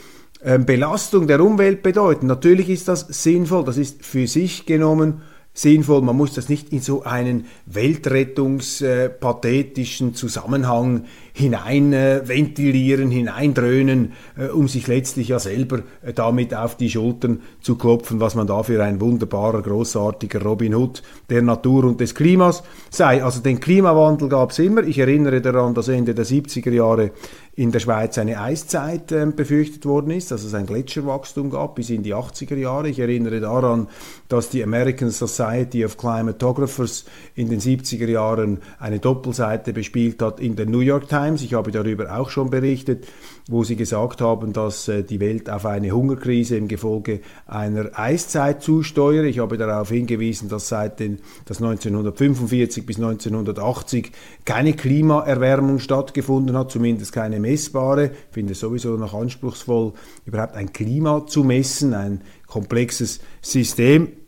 äh, 0.42 0.58
Belastung 0.58 1.26
der 1.26 1.40
Umwelt 1.40 1.82
bedeuten. 1.82 2.26
Natürlich 2.26 2.70
ist 2.70 2.88
das 2.88 3.06
sinnvoll, 3.08 3.64
das 3.64 3.76
ist 3.76 4.06
für 4.06 4.26
sich 4.26 4.64
genommen 4.64 5.20
sinnvoll. 5.52 6.02
Man 6.02 6.16
muss 6.16 6.34
das 6.34 6.48
nicht 6.48 6.72
in 6.72 6.80
so 6.80 7.02
einen 7.02 7.46
weltrettungspathetischen 7.66 10.14
Zusammenhang 10.14 11.06
hinein 11.32 11.92
äh, 11.92 12.22
hineindröhnen, 12.24 14.12
äh, 14.36 14.46
um 14.46 14.68
sich 14.68 14.86
letztlich 14.86 15.28
ja 15.28 15.38
selber 15.38 15.80
äh, 16.02 16.12
damit 16.12 16.54
auf 16.54 16.76
die 16.76 16.90
Schultern 16.90 17.40
zu 17.60 17.76
klopfen, 17.76 18.20
was 18.20 18.34
man 18.34 18.46
da 18.46 18.62
für 18.62 18.82
ein 18.82 19.00
wunderbarer, 19.00 19.62
großartiger 19.62 20.42
Robin 20.42 20.74
Hood 20.74 21.02
der 21.28 21.42
Natur 21.42 21.84
und 21.84 22.00
des 22.00 22.14
Klimas 22.14 22.62
sei. 22.90 23.24
Also 23.24 23.40
den 23.40 23.60
Klimawandel 23.60 24.28
gab 24.28 24.50
es 24.50 24.58
immer. 24.58 24.82
Ich 24.84 24.98
erinnere 24.98 25.40
daran, 25.40 25.74
dass 25.74 25.88
Ende 25.88 26.14
der 26.14 26.26
70er 26.26 26.70
Jahre 26.70 27.12
in 27.54 27.72
der 27.72 27.80
Schweiz 27.80 28.16
eine 28.16 28.40
Eiszeit 28.40 29.12
äh, 29.12 29.26
befürchtet 29.26 29.84
worden 29.84 30.12
ist, 30.12 30.30
dass 30.30 30.44
es 30.44 30.54
ein 30.54 30.66
Gletscherwachstum 30.66 31.50
gab 31.50 31.74
bis 31.74 31.90
in 31.90 32.02
die 32.02 32.14
80er 32.14 32.56
Jahre. 32.56 32.88
Ich 32.88 32.98
erinnere 32.98 33.40
daran, 33.40 33.88
dass 34.30 34.48
die 34.48 34.62
American 34.62 35.10
Society 35.10 35.84
of 35.84 35.98
Climatographers 35.98 37.04
in 37.34 37.50
den 37.50 37.60
70er 37.60 38.08
Jahren 38.08 38.60
eine 38.78 38.98
Doppelseite 38.98 39.74
bespielt 39.74 40.22
hat 40.22 40.40
in 40.40 40.56
der 40.56 40.66
New 40.66 40.80
York 40.80 41.08
Times 41.08 41.42
ich 41.42 41.54
habe 41.54 41.70
darüber 41.72 42.16
auch 42.16 42.30
schon 42.30 42.48
berichtet, 42.48 43.06
wo 43.48 43.64
sie 43.64 43.74
gesagt 43.74 44.20
haben, 44.20 44.52
dass 44.52 44.86
äh, 44.86 45.02
die 45.02 45.18
Welt 45.18 45.50
auf 45.50 45.66
eine 45.66 45.90
Hungerkrise 45.90 46.56
im 46.56 46.68
Gefolge 46.68 47.20
einer 47.46 47.98
Eiszeit 47.98 48.62
zusteuere. 48.62 49.26
Ich 49.26 49.40
habe 49.40 49.58
darauf 49.58 49.88
hingewiesen, 49.88 50.48
dass 50.48 50.68
seit 50.68 51.00
den, 51.00 51.18
dass 51.46 51.58
1945 51.58 52.86
bis 52.86 52.96
1980 52.96 54.12
keine 54.44 54.74
Klimaerwärmung 54.74 55.80
stattgefunden 55.80 56.56
hat, 56.56 56.70
zumindest 56.70 57.12
keine 57.12 57.40
messbare. 57.40 58.12
Ich 58.28 58.34
finde 58.34 58.52
es 58.52 58.60
sowieso 58.60 58.96
noch 58.96 59.14
anspruchsvoll, 59.14 59.92
überhaupt 60.24 60.54
ein 60.54 60.72
Klima 60.72 61.26
zu 61.26 61.42
messen, 61.42 61.94
ein 61.94 62.20
komplexes 62.46 63.20
System. 63.42 64.19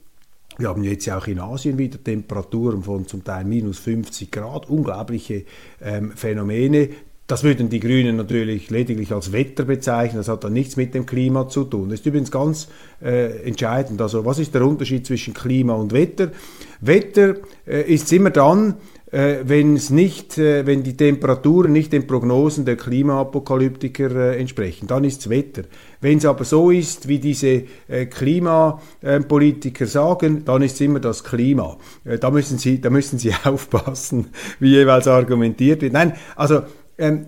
Wir 0.58 0.68
haben 0.68 0.84
jetzt 0.84 1.06
ja 1.06 1.18
auch 1.18 1.26
in 1.26 1.40
Asien 1.40 1.78
wieder 1.78 2.02
Temperaturen 2.02 2.82
von 2.82 3.06
zum 3.06 3.24
Teil 3.24 3.44
minus 3.44 3.78
50 3.78 4.30
Grad, 4.30 4.68
unglaubliche 4.68 5.44
ähm, 5.80 6.12
Phänomene. 6.12 6.90
Das 7.26 7.44
würden 7.44 7.70
die 7.70 7.80
Grünen 7.80 8.16
natürlich 8.16 8.68
lediglich 8.68 9.12
als 9.12 9.32
Wetter 9.32 9.64
bezeichnen, 9.64 10.18
das 10.18 10.28
hat 10.28 10.44
dann 10.44 10.52
nichts 10.52 10.76
mit 10.76 10.92
dem 10.92 11.06
Klima 11.06 11.48
zu 11.48 11.64
tun. 11.64 11.88
Das 11.88 12.00
ist 12.00 12.06
übrigens 12.06 12.30
ganz 12.30 12.68
äh, 13.00 13.46
entscheidend. 13.46 14.02
Also 14.02 14.26
was 14.26 14.38
ist 14.38 14.54
der 14.54 14.66
Unterschied 14.66 15.06
zwischen 15.06 15.32
Klima 15.32 15.72
und 15.72 15.92
Wetter? 15.92 16.32
Wetter 16.80 17.36
äh, 17.66 17.82
ist 17.82 18.12
immer 18.12 18.30
dann, 18.30 18.74
wenn 19.12 19.76
es 19.76 19.90
nicht, 19.90 20.38
äh, 20.38 20.64
wenn 20.66 20.82
die 20.82 20.96
Temperaturen 20.96 21.70
nicht 21.70 21.92
den 21.92 22.06
Prognosen 22.06 22.64
der 22.64 22.76
Klimaapokalyptiker 22.76 24.10
äh, 24.10 24.40
entsprechen, 24.40 24.86
dann 24.86 25.04
ist 25.04 25.20
es 25.20 25.28
Wetter. 25.28 25.64
Wenn 26.00 26.16
es 26.16 26.24
aber 26.24 26.44
so 26.44 26.70
ist, 26.70 27.08
wie 27.08 27.18
diese 27.18 27.64
äh, 27.88 28.06
Klimapolitiker 28.06 29.86
sagen, 29.86 30.46
dann 30.46 30.62
ist 30.62 30.74
es 30.76 30.80
immer 30.80 30.98
das 30.98 31.24
Klima. 31.24 31.76
Äh, 32.04 32.18
da 32.18 32.30
müssen 32.30 32.56
Sie, 32.56 32.80
da 32.80 32.88
müssen 32.88 33.18
Sie 33.18 33.34
aufpassen, 33.44 34.28
wie 34.60 34.70
jeweils 34.70 35.06
argumentiert 35.06 35.82
wird. 35.82 35.92
Nein, 35.92 36.14
also 36.34 36.62
ähm, 36.96 37.26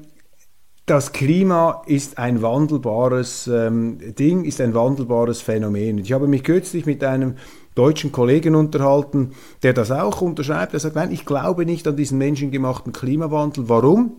das 0.86 1.12
Klima 1.12 1.82
ist 1.86 2.18
ein 2.18 2.40
wandelbares 2.40 3.46
ähm, 3.46 3.98
Ding, 4.18 4.44
ist 4.44 4.60
ein 4.60 4.74
wandelbares 4.74 5.42
Phänomen. 5.42 5.98
Ich 5.98 6.12
habe 6.12 6.28
mich 6.28 6.44
kürzlich 6.44 6.84
mit 6.86 7.04
einem 7.04 7.34
deutschen 7.74 8.12
Kollegen 8.12 8.54
unterhalten, 8.54 9.32
der 9.62 9.72
das 9.72 9.90
auch 9.90 10.20
unterschreibt. 10.20 10.74
Er 10.74 10.80
sagt, 10.80 10.96
nein, 10.96 11.12
ich 11.12 11.24
glaube 11.24 11.66
nicht 11.66 11.86
an 11.86 11.96
diesen 11.96 12.18
menschengemachten 12.18 12.92
Klimawandel. 12.92 13.68
Warum? 13.68 14.16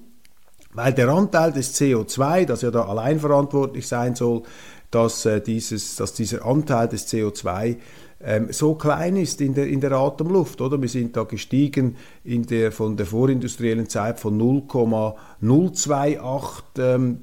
Weil 0.74 0.94
der 0.94 1.10
Anteil 1.10 1.54
des 1.54 1.80
CO2, 1.80 2.46
das 2.46 2.62
ja 2.62 2.72
da 2.72 2.86
allein 2.86 3.20
verantwortlich 3.20 3.88
sein 3.88 4.16
soll, 4.16 4.44
dass, 4.92 5.26
äh, 5.26 5.42
dieses, 5.42 5.96
dass 5.96 6.14
dieser 6.14 6.46
Anteil 6.46 6.88
des 6.90 7.08
CO2 7.08 7.78
ähm, 8.22 8.48
so 8.52 8.76
klein 8.76 9.16
ist 9.18 9.42
in 9.42 9.54
der, 9.54 9.68
in 9.68 9.82
der 9.82 9.92
Atemluft, 9.94 10.62
oder? 10.62 10.82
Wir 10.82 10.90
sind 10.90 11.16
da 11.16 11.24
gestiegen 11.24 11.96
in 12.24 12.46
der, 12.46 12.72
von 12.72 12.98
der 12.98 13.06
vorindustriellen 13.06 13.88
Zeit 13.90 14.20
von 14.20 14.38
0,028 14.38 16.20
ähm, 16.78 17.22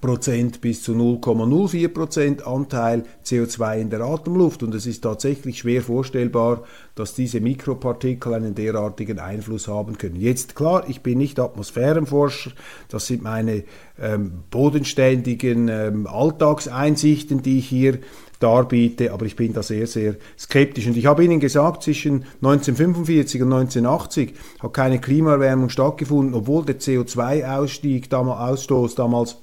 Prozent 0.00 0.60
bis 0.60 0.82
zu 0.82 0.92
0,04 0.92 1.88
Prozent 1.88 2.46
Anteil 2.46 3.04
CO2 3.24 3.80
in 3.80 3.90
der 3.90 4.00
Atemluft. 4.02 4.62
Und 4.62 4.74
es 4.74 4.86
ist 4.86 5.02
tatsächlich 5.02 5.58
schwer 5.58 5.82
vorstellbar, 5.82 6.62
dass 6.94 7.14
diese 7.14 7.40
Mikropartikel 7.40 8.32
einen 8.34 8.54
derartigen 8.54 9.18
Einfluss 9.18 9.68
haben 9.68 9.98
können. 9.98 10.16
Jetzt 10.16 10.54
klar, 10.54 10.84
ich 10.88 11.02
bin 11.02 11.18
nicht 11.18 11.38
Atmosphärenforscher, 11.40 12.52
das 12.88 13.08
sind 13.08 13.22
meine 13.22 13.64
ähm, 14.00 14.44
bodenständigen 14.50 15.68
ähm, 15.68 16.06
Alltagseinsichten, 16.06 17.42
die 17.42 17.58
ich 17.58 17.68
hier 17.68 17.98
darbiete, 18.38 19.12
aber 19.12 19.26
ich 19.26 19.36
bin 19.36 19.52
da 19.52 19.62
sehr, 19.62 19.86
sehr 19.86 20.16
skeptisch. 20.38 20.86
Und 20.86 20.96
ich 20.96 21.06
habe 21.06 21.24
Ihnen 21.24 21.40
gesagt, 21.40 21.82
zwischen 21.82 22.24
1945 22.42 23.42
und 23.42 23.52
1980 23.52 24.34
hat 24.60 24.72
keine 24.72 24.98
Klimaerwärmung 24.98 25.68
stattgefunden, 25.68 26.34
obwohl 26.34 26.64
der 26.64 26.78
CO2-Ausstieg, 26.78 28.08
damals, 28.08 28.40
Ausstoß 28.40 28.94
damals 28.94 29.36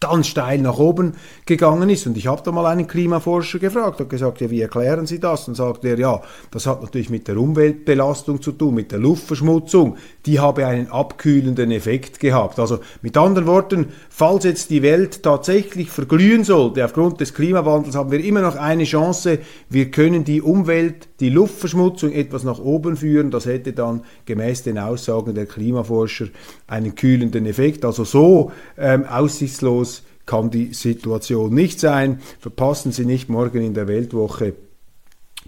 ganz 0.00 0.28
steil 0.28 0.58
nach 0.58 0.78
oben 0.78 1.14
gegangen 1.46 1.88
ist. 1.88 2.06
Und 2.06 2.16
ich 2.16 2.26
habe 2.26 2.42
da 2.44 2.52
mal 2.52 2.66
einen 2.66 2.86
Klimaforscher 2.86 3.58
gefragt 3.58 4.00
und 4.00 4.10
gesagt, 4.10 4.40
ja, 4.40 4.50
wie 4.50 4.60
erklären 4.60 5.06
Sie 5.06 5.20
das? 5.20 5.48
Und 5.48 5.54
sagt 5.54 5.84
er, 5.84 5.98
ja, 5.98 6.20
das 6.50 6.66
hat 6.66 6.82
natürlich 6.82 7.08
mit 7.08 7.28
der 7.28 7.38
Umweltbelastung 7.38 8.42
zu 8.42 8.52
tun, 8.52 8.74
mit 8.74 8.92
der 8.92 8.98
Luftverschmutzung. 8.98 9.96
Die 10.26 10.40
habe 10.40 10.66
einen 10.66 10.90
abkühlenden 10.90 11.70
Effekt 11.70 12.20
gehabt. 12.20 12.58
Also 12.58 12.80
mit 13.00 13.16
anderen 13.16 13.46
Worten, 13.46 13.86
falls 14.10 14.44
jetzt 14.44 14.70
die 14.70 14.82
Welt 14.82 15.22
tatsächlich 15.22 15.90
verglühen 15.90 16.42
sollte, 16.42 16.84
aufgrund 16.84 17.20
des 17.20 17.32
Klimawandels 17.32 17.94
haben 17.94 18.10
wir 18.10 18.22
immer 18.22 18.42
noch 18.42 18.56
eine 18.56 18.84
Chance. 18.84 19.38
Wir 19.70 19.90
können 19.92 20.24
die 20.24 20.42
Umwelt, 20.42 21.08
die 21.20 21.30
Luftverschmutzung 21.30 22.12
etwas 22.12 22.42
nach 22.42 22.58
oben 22.58 22.96
führen. 22.96 23.30
Das 23.30 23.46
hätte 23.46 23.72
dann 23.72 24.02
gemäß 24.24 24.64
den 24.64 24.78
Aussagen 24.78 25.34
der 25.34 25.46
Klimaforscher 25.46 26.26
einen 26.66 26.96
kühlenden 26.96 27.46
Effekt. 27.46 27.84
Also 27.84 28.02
so 28.02 28.50
ähm, 28.76 29.04
aussichtslos 29.04 29.86
aus 29.86 30.02
kann 30.26 30.50
die 30.50 30.74
Situation 30.74 31.54
nicht 31.54 31.80
sein. 31.80 32.20
Verpassen 32.40 32.92
Sie 32.92 33.06
nicht 33.06 33.28
morgen 33.28 33.62
in 33.62 33.74
der 33.74 33.88
Weltwoche 33.88 34.54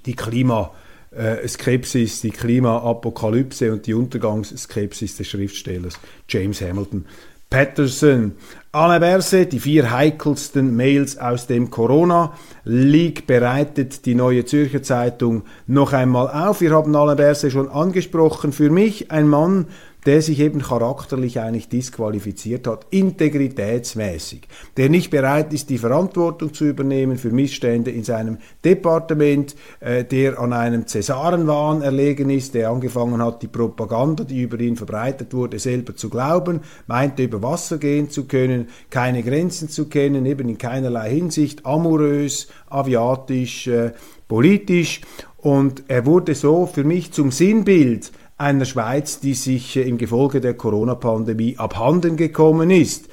die 0.06 0.14
Klimaskepsis, 0.14 2.20
die 2.20 2.30
Klimaapokalypse 2.30 3.72
und 3.72 3.86
die 3.86 3.94
Untergangsskepsis 3.94 5.16
des 5.16 5.28
Schriftstellers 5.28 5.94
James 6.28 6.60
Hamilton 6.60 7.04
Patterson. 7.50 8.32
Alain 8.72 9.00
Berset, 9.00 9.52
die 9.52 9.60
vier 9.60 9.90
heikelsten 9.90 10.76
Mails 10.76 11.16
aus 11.16 11.46
dem 11.46 11.70
Corona-League 11.70 13.26
bereitet 13.26 14.04
die 14.04 14.14
Neue 14.14 14.44
Zürcher 14.44 14.82
Zeitung 14.82 15.44
noch 15.66 15.94
einmal 15.94 16.28
auf. 16.28 16.60
Wir 16.60 16.72
haben 16.72 16.94
Alain 16.94 17.16
Berset 17.16 17.52
schon 17.52 17.70
angesprochen. 17.70 18.52
Für 18.52 18.68
mich 18.68 19.10
ein 19.10 19.26
Mann, 19.26 19.68
der 20.08 20.22
sich 20.22 20.40
eben 20.40 20.62
charakterlich 20.62 21.38
eigentlich 21.38 21.68
disqualifiziert 21.68 22.66
hat, 22.66 22.86
integritätsmäßig, 22.88 24.48
der 24.78 24.88
nicht 24.88 25.10
bereit 25.10 25.52
ist, 25.52 25.68
die 25.68 25.76
Verantwortung 25.76 26.54
zu 26.54 26.64
übernehmen 26.64 27.18
für 27.18 27.28
Missstände 27.28 27.90
in 27.90 28.04
seinem 28.04 28.38
Departement, 28.64 29.54
äh, 29.80 30.04
der 30.04 30.38
an 30.38 30.54
einem 30.54 30.86
Cäsarenwahn 30.86 31.82
erlegen 31.82 32.30
ist, 32.30 32.54
der 32.54 32.70
angefangen 32.70 33.22
hat, 33.22 33.42
die 33.42 33.48
Propaganda, 33.48 34.24
die 34.24 34.40
über 34.40 34.58
ihn 34.60 34.76
verbreitet 34.76 35.34
wurde, 35.34 35.58
selber 35.58 35.94
zu 35.94 36.08
glauben, 36.08 36.60
meinte 36.86 37.24
über 37.24 37.42
Wasser 37.42 37.76
gehen 37.76 38.08
zu 38.08 38.24
können, 38.24 38.68
keine 38.88 39.22
Grenzen 39.22 39.68
zu 39.68 39.90
kennen, 39.90 40.24
eben 40.24 40.48
in 40.48 40.56
keinerlei 40.56 41.10
Hinsicht, 41.10 41.66
amorös, 41.66 42.48
aviatisch, 42.70 43.66
äh, 43.66 43.92
politisch. 44.26 45.02
Und 45.36 45.82
er 45.88 46.06
wurde 46.06 46.34
so 46.34 46.64
für 46.64 46.84
mich 46.84 47.12
zum 47.12 47.30
Sinnbild 47.30 48.10
einer 48.38 48.64
Schweiz, 48.64 49.20
die 49.20 49.34
sich 49.34 49.76
äh, 49.76 49.82
im 49.82 49.98
Gefolge 49.98 50.40
der 50.40 50.54
Corona-Pandemie 50.54 51.56
abhanden 51.58 52.16
gekommen 52.16 52.70
ist. 52.70 53.08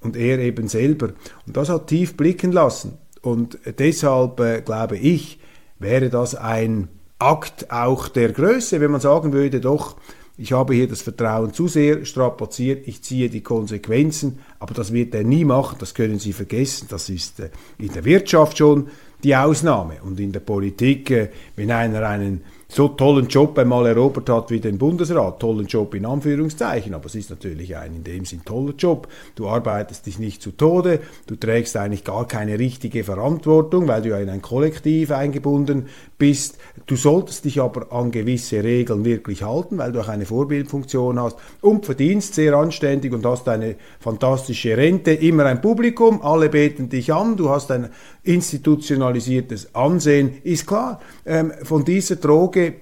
Und 0.00 0.16
er 0.16 0.38
eben 0.38 0.66
selber. 0.66 1.10
Und 1.46 1.56
das 1.56 1.68
hat 1.68 1.88
tief 1.88 2.16
blicken 2.16 2.52
lassen. 2.52 2.98
Und 3.20 3.58
deshalb 3.78 4.40
äh, 4.40 4.62
glaube 4.62 4.96
ich, 4.96 5.38
wäre 5.78 6.08
das 6.08 6.34
ein 6.34 6.88
Akt 7.18 7.70
auch 7.70 8.08
der 8.08 8.32
Größe, 8.32 8.80
wenn 8.80 8.90
man 8.90 9.02
sagen 9.02 9.34
würde, 9.34 9.60
doch, 9.60 9.96
ich 10.38 10.52
habe 10.52 10.72
hier 10.72 10.88
das 10.88 11.02
Vertrauen 11.02 11.52
zu 11.52 11.68
sehr 11.68 12.06
strapaziert, 12.06 12.88
ich 12.88 13.02
ziehe 13.02 13.28
die 13.28 13.42
Konsequenzen, 13.42 14.38
aber 14.58 14.72
das 14.72 14.90
wird 14.90 15.14
er 15.14 15.22
nie 15.22 15.44
machen, 15.44 15.76
das 15.78 15.92
können 15.92 16.18
Sie 16.18 16.32
vergessen, 16.32 16.86
das 16.88 17.10
ist 17.10 17.40
äh, 17.40 17.50
in 17.76 17.92
der 17.92 18.06
Wirtschaft 18.06 18.56
schon 18.56 18.88
die 19.22 19.36
Ausnahme 19.36 19.96
und 20.02 20.18
in 20.18 20.32
der 20.32 20.40
Politik, 20.40 21.10
äh, 21.10 21.28
wenn 21.56 21.70
einer 21.70 22.08
einen 22.08 22.42
so 22.72 22.86
tollen 22.86 23.26
Job 23.26 23.58
einmal 23.58 23.86
erobert 23.86 24.28
hat 24.28 24.50
wie 24.50 24.60
den 24.60 24.78
Bundesrat. 24.78 25.40
Tollen 25.40 25.66
Job 25.66 25.92
in 25.94 26.06
Anführungszeichen, 26.06 26.94
aber 26.94 27.06
es 27.06 27.16
ist 27.16 27.28
natürlich 27.28 27.76
ein 27.76 27.96
in 27.96 28.04
dem 28.04 28.24
Sinn 28.24 28.42
toller 28.44 28.74
Job. 28.78 29.08
Du 29.34 29.48
arbeitest 29.48 30.06
dich 30.06 30.20
nicht 30.20 30.40
zu 30.40 30.52
Tode, 30.52 31.00
du 31.26 31.34
trägst 31.34 31.76
eigentlich 31.76 32.04
gar 32.04 32.28
keine 32.28 32.60
richtige 32.60 33.02
Verantwortung, 33.02 33.88
weil 33.88 34.02
du 34.02 34.10
ja 34.10 34.18
in 34.18 34.30
ein 34.30 34.40
Kollektiv 34.40 35.10
eingebunden 35.10 35.86
bist. 36.16 36.58
Du 36.86 36.94
solltest 36.94 37.44
dich 37.44 37.60
aber 37.60 37.92
an 37.92 38.12
gewisse 38.12 38.62
Regeln 38.62 39.04
wirklich 39.04 39.42
halten, 39.42 39.78
weil 39.78 39.90
du 39.90 40.00
auch 40.00 40.08
eine 40.08 40.26
Vorbildfunktion 40.26 41.18
hast 41.18 41.38
und 41.60 41.86
verdienst 41.86 42.34
sehr 42.36 42.54
anständig 42.54 43.12
und 43.12 43.26
hast 43.26 43.48
eine 43.48 43.74
fantastische 43.98 44.76
Rente, 44.76 45.10
immer 45.10 45.46
ein 45.46 45.60
Publikum, 45.60 46.22
alle 46.22 46.48
beten 46.48 46.88
dich 46.88 47.12
an, 47.12 47.36
du 47.36 47.50
hast 47.50 47.72
ein 47.72 47.88
institutionalisiertes 48.22 49.74
Ansehen, 49.74 50.32
ist 50.42 50.66
klar. 50.66 51.00
Ähm, 51.24 51.52
von 51.62 51.84
dieser 51.84 52.16
Droge 52.16 52.74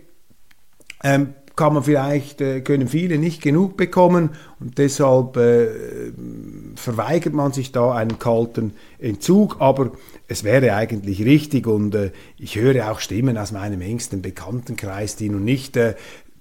ähm, 1.03 1.35
kann 1.59 1.75
man 1.75 1.83
vielleicht, 1.83 2.41
äh, 2.41 2.61
können 2.61 2.87
viele 2.87 3.19
nicht 3.19 3.43
genug 3.43 3.77
bekommen 3.77 4.31
und 4.61 4.79
deshalb 4.79 5.37
äh, 5.37 5.69
verweigert 6.77 7.35
man 7.35 7.53
sich 7.53 7.73
da 7.73 7.93
einen 7.93 8.21
kalten 8.21 8.75
Entzug, 8.99 9.57
aber 9.59 9.91
es 10.29 10.45
wäre 10.45 10.75
eigentlich 10.75 11.25
richtig 11.25 11.67
und 11.67 11.97
äh, 11.97 12.13
ich 12.37 12.57
höre 12.57 12.91
auch 12.91 13.01
Stimmen 13.01 13.37
aus 13.37 13.51
meinem 13.51 13.81
engsten 13.81 14.23
Bekanntenkreis, 14.23 15.17
die 15.17 15.31
nun 15.31 15.45
nicht 15.45 15.77
äh, 15.77 15.95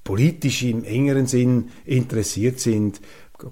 politisch 0.04 0.64
im 0.64 0.84
engeren 0.84 1.26
Sinn 1.26 1.70
interessiert 1.86 2.60
sind, 2.60 3.02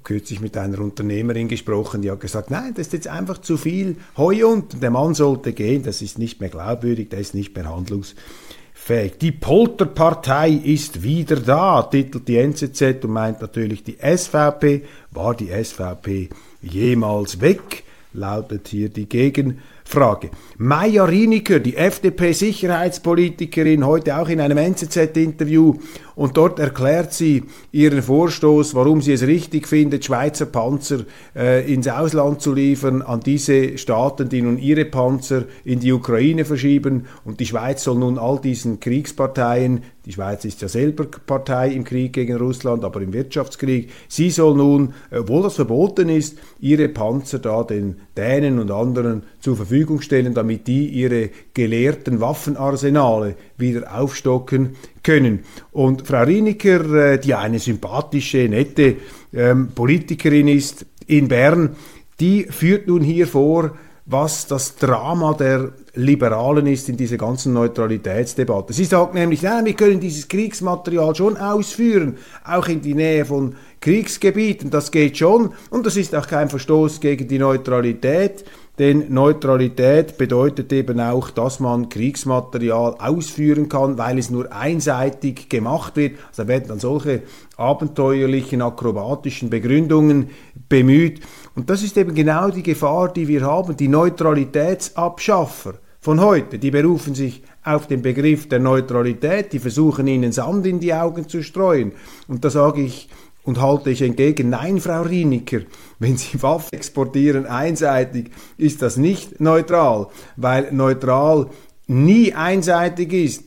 kürzlich 0.03 0.41
mit 0.41 0.57
einer 0.57 0.79
Unternehmerin 0.79 1.47
gesprochen, 1.47 2.01
die 2.01 2.11
hat 2.11 2.19
gesagt, 2.19 2.51
nein, 2.51 2.73
das 2.75 2.87
ist 2.87 2.93
jetzt 2.93 3.07
einfach 3.07 3.39
zu 3.39 3.57
viel 3.57 3.97
Heu 4.17 4.47
und 4.47 4.81
der 4.81 4.89
Mann 4.89 5.13
sollte 5.13 5.53
gehen, 5.53 5.83
das 5.83 6.01
ist 6.01 6.17
nicht 6.17 6.41
mehr 6.41 6.49
glaubwürdig, 6.49 7.09
der 7.09 7.19
ist 7.19 7.35
nicht 7.35 7.55
mehr 7.55 7.69
handlungsfähig. 7.69 9.17
Die 9.21 9.31
Polterpartei 9.31 10.49
ist 10.49 11.03
wieder 11.03 11.35
da, 11.35 11.83
titelt 11.83 12.27
die 12.27 12.37
NZZ 12.37 13.03
und 13.03 13.11
meint 13.11 13.41
natürlich 13.41 13.83
die 13.83 13.97
SVP. 14.01 14.83
War 15.11 15.35
die 15.35 15.49
SVP 15.49 16.29
jemals 16.61 17.41
weg? 17.41 17.83
Lautet 18.13 18.69
hier 18.69 18.89
die 18.89 19.07
Gegenfrage. 19.07 19.61
Frage. 19.87 20.31
Maja 20.57 21.05
Rieniker, 21.05 21.59
die 21.59 21.77
FDP-Sicherheitspolitikerin, 21.77 23.85
heute 23.85 24.17
auch 24.17 24.27
in 24.27 24.41
einem 24.41 24.57
NZZ-Interview 24.57 25.75
und 26.15 26.37
dort 26.37 26.59
erklärt 26.59 27.13
sie 27.13 27.43
ihren 27.71 28.01
Vorstoß, 28.01 28.75
warum 28.75 29.01
sie 29.01 29.13
es 29.13 29.23
richtig 29.23 29.67
findet, 29.67 30.05
Schweizer 30.05 30.45
Panzer 30.45 31.05
äh, 31.35 31.71
ins 31.71 31.87
Ausland 31.87 32.41
zu 32.41 32.53
liefern, 32.53 33.01
an 33.01 33.19
diese 33.19 33.77
Staaten, 33.77 34.29
die 34.29 34.41
nun 34.41 34.57
ihre 34.57 34.85
Panzer 34.85 35.43
in 35.63 35.79
die 35.79 35.91
Ukraine 35.91 36.45
verschieben. 36.45 37.05
Und 37.25 37.39
die 37.39 37.45
Schweiz 37.45 37.83
soll 37.83 37.97
nun 37.97 38.17
all 38.17 38.39
diesen 38.39 38.79
Kriegsparteien, 38.79 39.81
die 40.05 40.13
Schweiz 40.13 40.45
ist 40.45 40.61
ja 40.61 40.67
selber 40.67 41.05
Partei 41.25 41.69
im 41.69 41.83
Krieg 41.83 42.13
gegen 42.13 42.37
Russland, 42.37 42.83
aber 42.83 43.01
im 43.01 43.11
Wirtschaftskrieg, 43.11 43.89
sie 44.07 44.29
soll 44.29 44.55
nun, 44.55 44.93
obwohl 45.11 45.41
das 45.41 45.55
verboten 45.55 46.09
ist, 46.09 46.37
ihre 46.59 46.89
Panzer 46.89 47.39
da 47.39 47.63
den 47.63 47.95
Dänen 48.15 48.59
und 48.59 48.69
anderen 48.69 49.23
zur 49.39 49.55
Verfügung 49.55 50.01
stellen, 50.01 50.35
damit 50.35 50.67
die 50.67 50.89
ihre 50.89 51.31
gelehrten 51.55 52.21
Waffenarsenale 52.21 53.35
wieder 53.57 53.95
aufstocken 53.97 54.75
können. 55.03 55.45
Und 55.71 56.07
Frau 56.07 56.23
Rieniker, 56.23 57.13
äh, 57.13 57.19
die 57.19 57.33
eine 57.33 57.59
sympathische, 57.59 58.49
nette 58.49 58.97
ähm, 59.33 59.69
Politikerin 59.73 60.47
ist 60.47 60.85
in 61.07 61.27
Bern, 61.27 61.75
die 62.19 62.43
führt 62.45 62.87
nun 62.87 63.01
hier 63.01 63.27
vor, 63.27 63.71
was 64.05 64.45
das 64.45 64.75
Drama 64.75 65.33
der 65.33 65.73
Liberalen 65.95 66.67
ist 66.67 66.89
in 66.89 66.97
dieser 66.97 67.17
ganzen 67.17 67.53
Neutralitätsdebatte. 67.53 68.71
Sie 68.71 68.85
sagt 68.85 69.15
nämlich, 69.15 69.41
nein, 69.41 69.65
wir 69.65 69.73
können 69.73 69.99
dieses 69.99 70.27
Kriegsmaterial 70.27 71.15
schon 71.15 71.37
ausführen, 71.37 72.17
auch 72.43 72.67
in 72.67 72.81
die 72.81 72.93
Nähe 72.93 73.25
von 73.25 73.55
Kriegsgebieten, 73.81 74.69
das 74.69 74.91
geht 74.91 75.17
schon 75.17 75.53
und 75.71 75.85
das 75.85 75.97
ist 75.97 76.13
auch 76.15 76.27
kein 76.27 76.49
Verstoß 76.49 76.99
gegen 76.99 77.27
die 77.27 77.39
Neutralität. 77.39 78.45
Denn 78.77 79.13
Neutralität 79.13 80.17
bedeutet 80.17 80.73
eben 80.73 80.99
auch, 80.99 81.29
dass 81.29 81.61
man 81.61 81.87
Kriegsmaterial 81.87 82.95
ausführen 82.99 83.69
kann, 83.69 83.97
weil 83.97 84.17
es 84.17 84.29
nur 84.29 84.51
einseitig 84.51 85.47
gemacht 85.47 85.95
wird. 85.95 86.17
Also 86.29 86.47
werden 86.49 86.67
dann 86.67 86.79
solche 86.79 87.21
abenteuerlichen, 87.55 88.61
akrobatischen 88.61 89.49
Begründungen 89.49 90.29
bemüht. 90.67 91.21
Und 91.55 91.69
das 91.69 91.83
ist 91.83 91.97
eben 91.97 92.13
genau 92.13 92.49
die 92.49 92.63
Gefahr, 92.63 93.13
die 93.13 93.29
wir 93.29 93.41
haben. 93.43 93.77
Die 93.77 93.87
Neutralitätsabschaffer 93.87 95.75
von 96.01 96.19
heute, 96.19 96.59
die 96.59 96.69
berufen 96.69 97.15
sich 97.15 97.43
auf 97.63 97.87
den 97.87 98.01
Begriff 98.01 98.47
der 98.47 98.59
Neutralität, 98.59 99.53
die 99.53 99.59
versuchen 99.59 100.05
ihnen 100.05 100.31
Sand 100.31 100.67
in 100.67 100.79
die 100.79 100.93
Augen 100.93 101.27
zu 101.27 101.41
streuen. 101.41 101.93
Und 102.27 102.45
da 102.45 102.49
sage 102.49 102.81
ich 102.81 103.09
und 103.45 103.61
halte 103.61 103.91
ich 103.91 104.01
entgegen, 104.01 104.49
nein, 104.49 104.81
Frau 104.81 105.03
Rieniker, 105.03 105.61
wenn 105.99 106.17
Sie 106.17 106.41
Waffen 106.41 106.73
exportieren 106.73 107.45
einseitig, 107.45 108.31
ist 108.57 108.81
das 108.81 108.97
nicht 108.97 109.39
neutral, 109.39 110.07
weil 110.35 110.71
neutral 110.71 111.47
nie 111.87 112.33
einseitig 112.33 113.13
ist. 113.13 113.43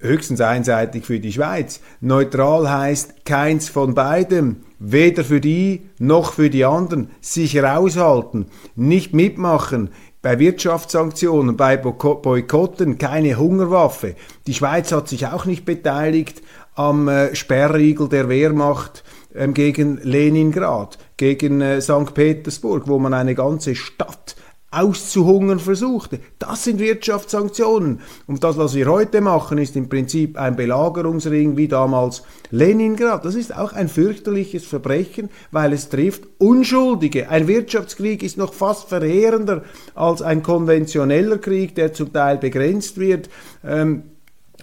Höchstens 0.00 0.40
einseitig 0.40 1.04
für 1.04 1.18
die 1.18 1.32
Schweiz. 1.32 1.80
Neutral 2.00 2.70
heißt 2.70 3.24
keins 3.24 3.68
von 3.68 3.94
beidem, 3.94 4.62
weder 4.78 5.24
für 5.24 5.40
die 5.40 5.82
noch 5.98 6.34
für 6.34 6.50
die 6.50 6.64
anderen. 6.64 7.10
Sich 7.20 7.60
raushalten, 7.60 8.46
nicht 8.76 9.12
mitmachen, 9.12 9.90
bei 10.22 10.38
Wirtschaftssanktionen, 10.38 11.56
bei 11.56 11.76
Boykotten 11.76 12.98
keine 12.98 13.36
Hungerwaffe. 13.36 14.14
Die 14.46 14.54
Schweiz 14.54 14.92
hat 14.92 15.08
sich 15.08 15.26
auch 15.26 15.44
nicht 15.44 15.64
beteiligt 15.64 16.42
am 16.74 17.08
äh, 17.08 17.34
Sperrriegel 17.34 18.08
der 18.08 18.28
Wehrmacht 18.28 19.04
ähm, 19.38 19.54
gegen 19.54 19.98
Leningrad, 20.02 20.98
gegen 21.16 21.60
äh, 21.60 21.80
St. 21.80 22.12
Petersburg, 22.14 22.88
wo 22.88 22.98
man 22.98 23.14
eine 23.14 23.34
ganze 23.34 23.74
Stadt 23.74 24.36
auszuhungern 24.70 25.60
versuchte. 25.60 26.20
Das 26.38 26.64
sind 26.64 26.78
Wirtschaftssanktionen. 26.78 28.00
Und 28.26 28.44
das, 28.44 28.58
was 28.58 28.74
wir 28.74 28.86
heute 28.86 29.22
machen, 29.22 29.56
ist 29.56 29.76
im 29.76 29.88
Prinzip 29.88 30.38
ein 30.38 30.56
Belagerungsring 30.56 31.56
wie 31.56 31.68
damals 31.68 32.22
Leningrad. 32.50 33.24
Das 33.24 33.34
ist 33.34 33.56
auch 33.56 33.72
ein 33.72 33.88
fürchterliches 33.88 34.66
Verbrechen, 34.66 35.30
weil 35.52 35.72
es 35.72 35.88
trifft 35.88 36.24
Unschuldige. 36.36 37.30
Ein 37.30 37.48
Wirtschaftskrieg 37.48 38.22
ist 38.22 38.36
noch 38.36 38.52
fast 38.52 38.90
verheerender 38.90 39.62
als 39.94 40.20
ein 40.20 40.42
konventioneller 40.42 41.38
Krieg, 41.38 41.74
der 41.74 41.94
zum 41.94 42.12
Teil 42.12 42.36
begrenzt 42.36 42.98
wird. 42.98 43.30
Ähm, 43.64 44.02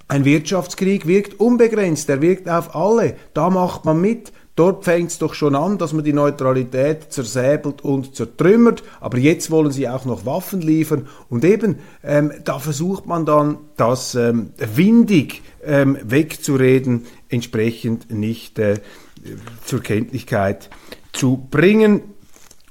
ein 0.08 0.24
Wirtschaftskrieg 0.24 1.08
wirkt 1.08 1.40
unbegrenzt, 1.40 2.08
er 2.10 2.22
wirkt 2.22 2.48
auf 2.48 2.76
alle. 2.76 3.16
Da 3.34 3.50
macht 3.50 3.86
man 3.86 4.00
mit. 4.00 4.32
Dort 4.56 4.86
fängt 4.86 5.12
es 5.12 5.18
doch 5.18 5.34
schon 5.34 5.54
an, 5.54 5.78
dass 5.78 5.92
man 5.92 6.06
die 6.06 6.14
Neutralität 6.14 7.12
zersäbelt 7.12 7.84
und 7.84 8.16
zertrümmert, 8.16 8.84
aber 9.02 9.18
jetzt 9.18 9.52
wollen 9.52 9.72
sie 9.72 9.90
auch 9.90 10.06
noch 10.06 10.26
Waffen 10.26 10.62
liefern 10.62 11.08
und 11.30 11.44
eben 11.44 11.80
ähm, 12.04 12.32
da 12.44 12.60
versucht 12.60 13.06
man 13.06 13.26
dann 13.26 13.58
das 13.76 14.16
ähm, 14.16 14.52
windig 14.58 15.42
ähm, 15.64 15.98
wegzureden, 16.02 17.06
entsprechend 17.28 18.12
nicht 18.12 18.58
äh, 18.58 18.76
zur 19.66 19.82
Kenntlichkeit 19.82 20.70
zu 21.12 21.48
bringen. 21.52 22.15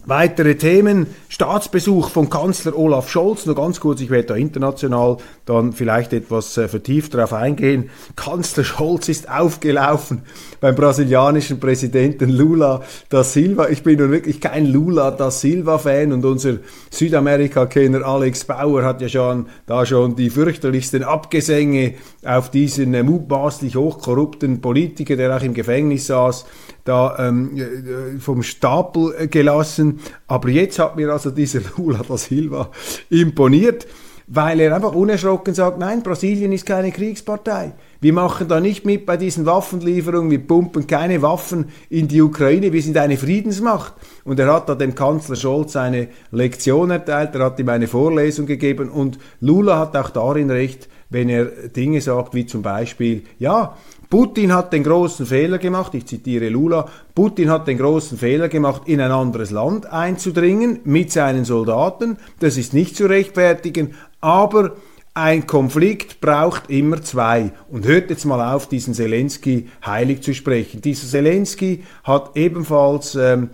Weitere 0.07 0.57
Themen, 0.57 1.07
Staatsbesuch 1.31 2.11
von 2.11 2.29
Kanzler 2.29 2.77
Olaf 2.77 3.09
Scholz, 3.09 3.47
nur 3.47 3.55
ganz 3.55 3.81
kurz, 3.81 4.03
ich 4.03 4.11
werde 4.11 4.29
da 4.29 4.35
international 4.35 5.17
dann 5.47 5.73
vielleicht 5.73 6.12
etwas 6.12 6.59
äh, 6.59 6.69
vertieft 6.69 7.14
darauf 7.14 7.33
eingehen. 7.33 7.88
Kanzler 8.14 8.64
Scholz 8.64 9.09
ist 9.09 9.31
aufgelaufen 9.31 10.21
beim 10.61 10.75
brasilianischen 10.75 11.59
Präsidenten 11.59 12.29
Lula 12.29 12.83
da 13.09 13.25
Silva. 13.25 13.71
Ich 13.71 13.83
bin 13.83 13.99
nun 13.99 14.11
wirklich 14.11 14.43
kein 14.43 14.67
Lula 14.67 15.11
da 15.11 15.31
Silva-Fan 15.31 16.12
und 16.12 16.23
unser 16.27 16.59
Südamerika-Kenner 16.90 18.05
Alex 18.05 18.45
Bauer 18.45 18.85
hat 18.85 19.01
ja 19.01 19.09
schon 19.09 19.47
da 19.64 19.87
schon 19.87 20.17
die 20.17 20.29
fürchterlichsten 20.29 21.03
Abgesänge 21.03 21.95
auf 22.23 22.51
diesen 22.51 22.93
äh, 22.93 23.03
mutmaßlich 23.03 23.77
hochkorrupten 23.77 24.61
Politiker, 24.61 25.17
der 25.17 25.35
auch 25.35 25.43
im 25.43 25.55
Gefängnis 25.55 26.09
saß, 26.09 26.45
da 26.85 27.16
ähm, 27.18 27.57
äh, 27.57 28.18
vom 28.20 28.42
Stapel 28.42 29.29
gelassen. 29.29 30.01
Aber 30.27 30.49
jetzt 30.49 30.79
hat 30.79 30.97
mir 30.97 31.11
also 31.12 31.31
dieser 31.31 31.61
Lula 31.77 32.01
da 32.07 32.16
Silva 32.16 32.70
imponiert, 33.11 33.87
weil 34.27 34.61
er 34.61 34.75
einfach 34.75 34.94
unerschrocken 34.94 35.55
sagt, 35.55 35.79
nein, 35.79 36.03
Brasilien 36.03 36.53
ist 36.53 36.66
keine 36.66 36.92
Kriegspartei. 36.92 37.73
Wir 38.01 38.12
machen 38.12 38.49
da 38.49 38.61
nicht 38.61 38.85
mit 38.85 39.07
bei 39.07 39.16
diesen 39.16 39.47
Waffenlieferungen, 39.47 40.31
wir 40.31 40.47
pumpen 40.47 40.87
keine 40.87 41.23
Waffen 41.23 41.70
in 41.88 42.09
die 42.09 42.20
Ukraine, 42.20 42.73
wir 42.73 42.83
sind 42.83 42.97
eine 42.97 43.16
Friedensmacht. 43.16 43.94
Und 44.25 44.38
er 44.38 44.53
hat 44.53 44.68
da 44.68 44.75
dem 44.75 44.94
Kanzler 44.94 45.37
Scholz 45.37 45.77
eine 45.77 46.09
Lektion 46.31 46.90
erteilt, 46.90 47.35
er 47.35 47.44
hat 47.44 47.59
ihm 47.59 47.68
eine 47.68 47.87
Vorlesung 47.87 48.47
gegeben 48.47 48.90
und 48.90 49.18
Lula 49.40 49.79
hat 49.79 49.97
auch 49.97 50.11
darin 50.11 50.51
recht, 50.51 50.88
wenn 51.11 51.29
er 51.29 51.44
Dinge 51.44 52.01
sagt 52.01 52.35
wie 52.35 52.44
zum 52.44 52.62
Beispiel, 52.62 53.23
ja, 53.38 53.77
Putin 54.11 54.53
hat 54.53 54.73
den 54.73 54.85
großen 54.85 55.27
Fehler 55.27 55.59
gemacht, 55.59 55.95
ich 55.95 56.07
zitiere 56.07 56.49
Lula, 56.49 56.88
Putin 57.14 57.51
hat 57.51 57.67
den 57.67 57.79
großen 57.79 58.19
Fehler 58.19 58.49
gemacht, 58.49 58.83
in 58.87 59.01
ein 59.01 59.11
anderes 59.11 59.51
Land 59.51 59.87
einzudringen 59.87 60.81
mit 60.85 61.12
seinen 61.12 61.45
Soldaten. 61.45 62.19
Das 62.40 62.57
ist 62.57 62.75
nicht 62.75 62.97
zu 62.97 63.07
rechtfertigen, 63.07 63.95
aber 64.21 64.77
ein 65.14 65.47
Konflikt 65.47 66.21
braucht 66.21 66.71
immer 66.71 67.01
zwei. 67.03 67.53
Und 67.71 67.87
hört 67.87 68.11
jetzt 68.11 68.25
mal 68.25 68.53
auf, 68.53 68.69
diesen 68.69 68.95
Zelensky 68.95 69.69
heilig 69.87 70.23
zu 70.23 70.35
sprechen. 70.35 70.81
Dieser 70.81 71.07
Zelensky 71.07 71.85
hat 72.03 72.33
ebenfalls 72.35 73.14
ähm, 73.14 73.51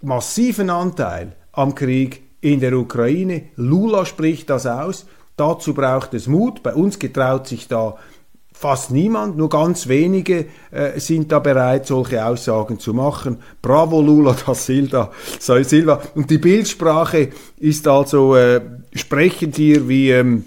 massiven 0.00 0.70
Anteil 0.70 1.32
am 1.52 1.74
Krieg 1.74 2.22
in 2.40 2.60
der 2.60 2.72
Ukraine. 2.72 3.42
Lula 3.56 4.06
spricht 4.06 4.48
das 4.48 4.66
aus. 4.66 5.06
Dazu 5.36 5.74
braucht 5.74 6.14
es 6.14 6.28
Mut. 6.28 6.62
Bei 6.62 6.74
uns 6.74 6.98
getraut 6.98 7.46
sich 7.46 7.68
da 7.68 7.96
fast 8.52 8.90
niemand, 8.90 9.36
nur 9.36 9.48
ganz 9.48 9.88
wenige 9.88 10.46
äh, 10.70 10.98
sind 11.00 11.32
da 11.32 11.38
bereit, 11.38 11.86
solche 11.86 12.24
Aussagen 12.24 12.78
zu 12.78 12.94
machen. 12.94 13.38
Bravo 13.60 14.00
Lula 14.00 14.36
da 14.46 14.54
Silva. 14.54 15.10
Silva. 15.38 16.02
Und 16.14 16.30
die 16.30 16.38
Bildsprache 16.38 17.30
ist 17.58 17.88
also 17.88 18.36
äh, 18.36 18.60
sprechend 18.94 19.56
hier, 19.56 19.88
wie 19.88 20.10
ähm, 20.10 20.44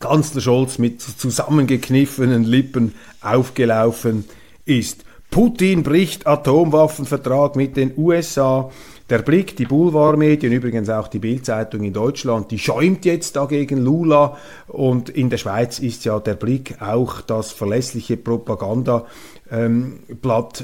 Kanzler 0.00 0.40
Scholz 0.40 0.78
mit 0.78 1.00
zusammengekniffenen 1.02 2.44
Lippen 2.44 2.94
aufgelaufen 3.20 4.24
ist. 4.64 5.04
Putin 5.30 5.82
bricht 5.82 6.26
Atomwaffenvertrag 6.26 7.56
mit 7.56 7.76
den 7.76 7.92
USA. 7.96 8.70
Der 9.10 9.20
Blick, 9.20 9.56
die 9.56 9.64
Boulevardmedien, 9.64 10.52
übrigens 10.52 10.90
auch 10.90 11.08
die 11.08 11.18
Bildzeitung 11.18 11.82
in 11.82 11.94
Deutschland, 11.94 12.50
die 12.50 12.58
schäumt 12.58 13.06
jetzt 13.06 13.36
dagegen 13.36 13.78
Lula. 13.78 14.36
Und 14.66 15.08
in 15.08 15.30
der 15.30 15.38
Schweiz 15.38 15.78
ist 15.78 16.04
ja 16.04 16.20
der 16.20 16.34
Blick 16.34 16.82
auch 16.82 17.22
das 17.22 17.50
verlässliche 17.52 18.18
Propagandablatt 18.18 19.06
ähm, 19.50 20.00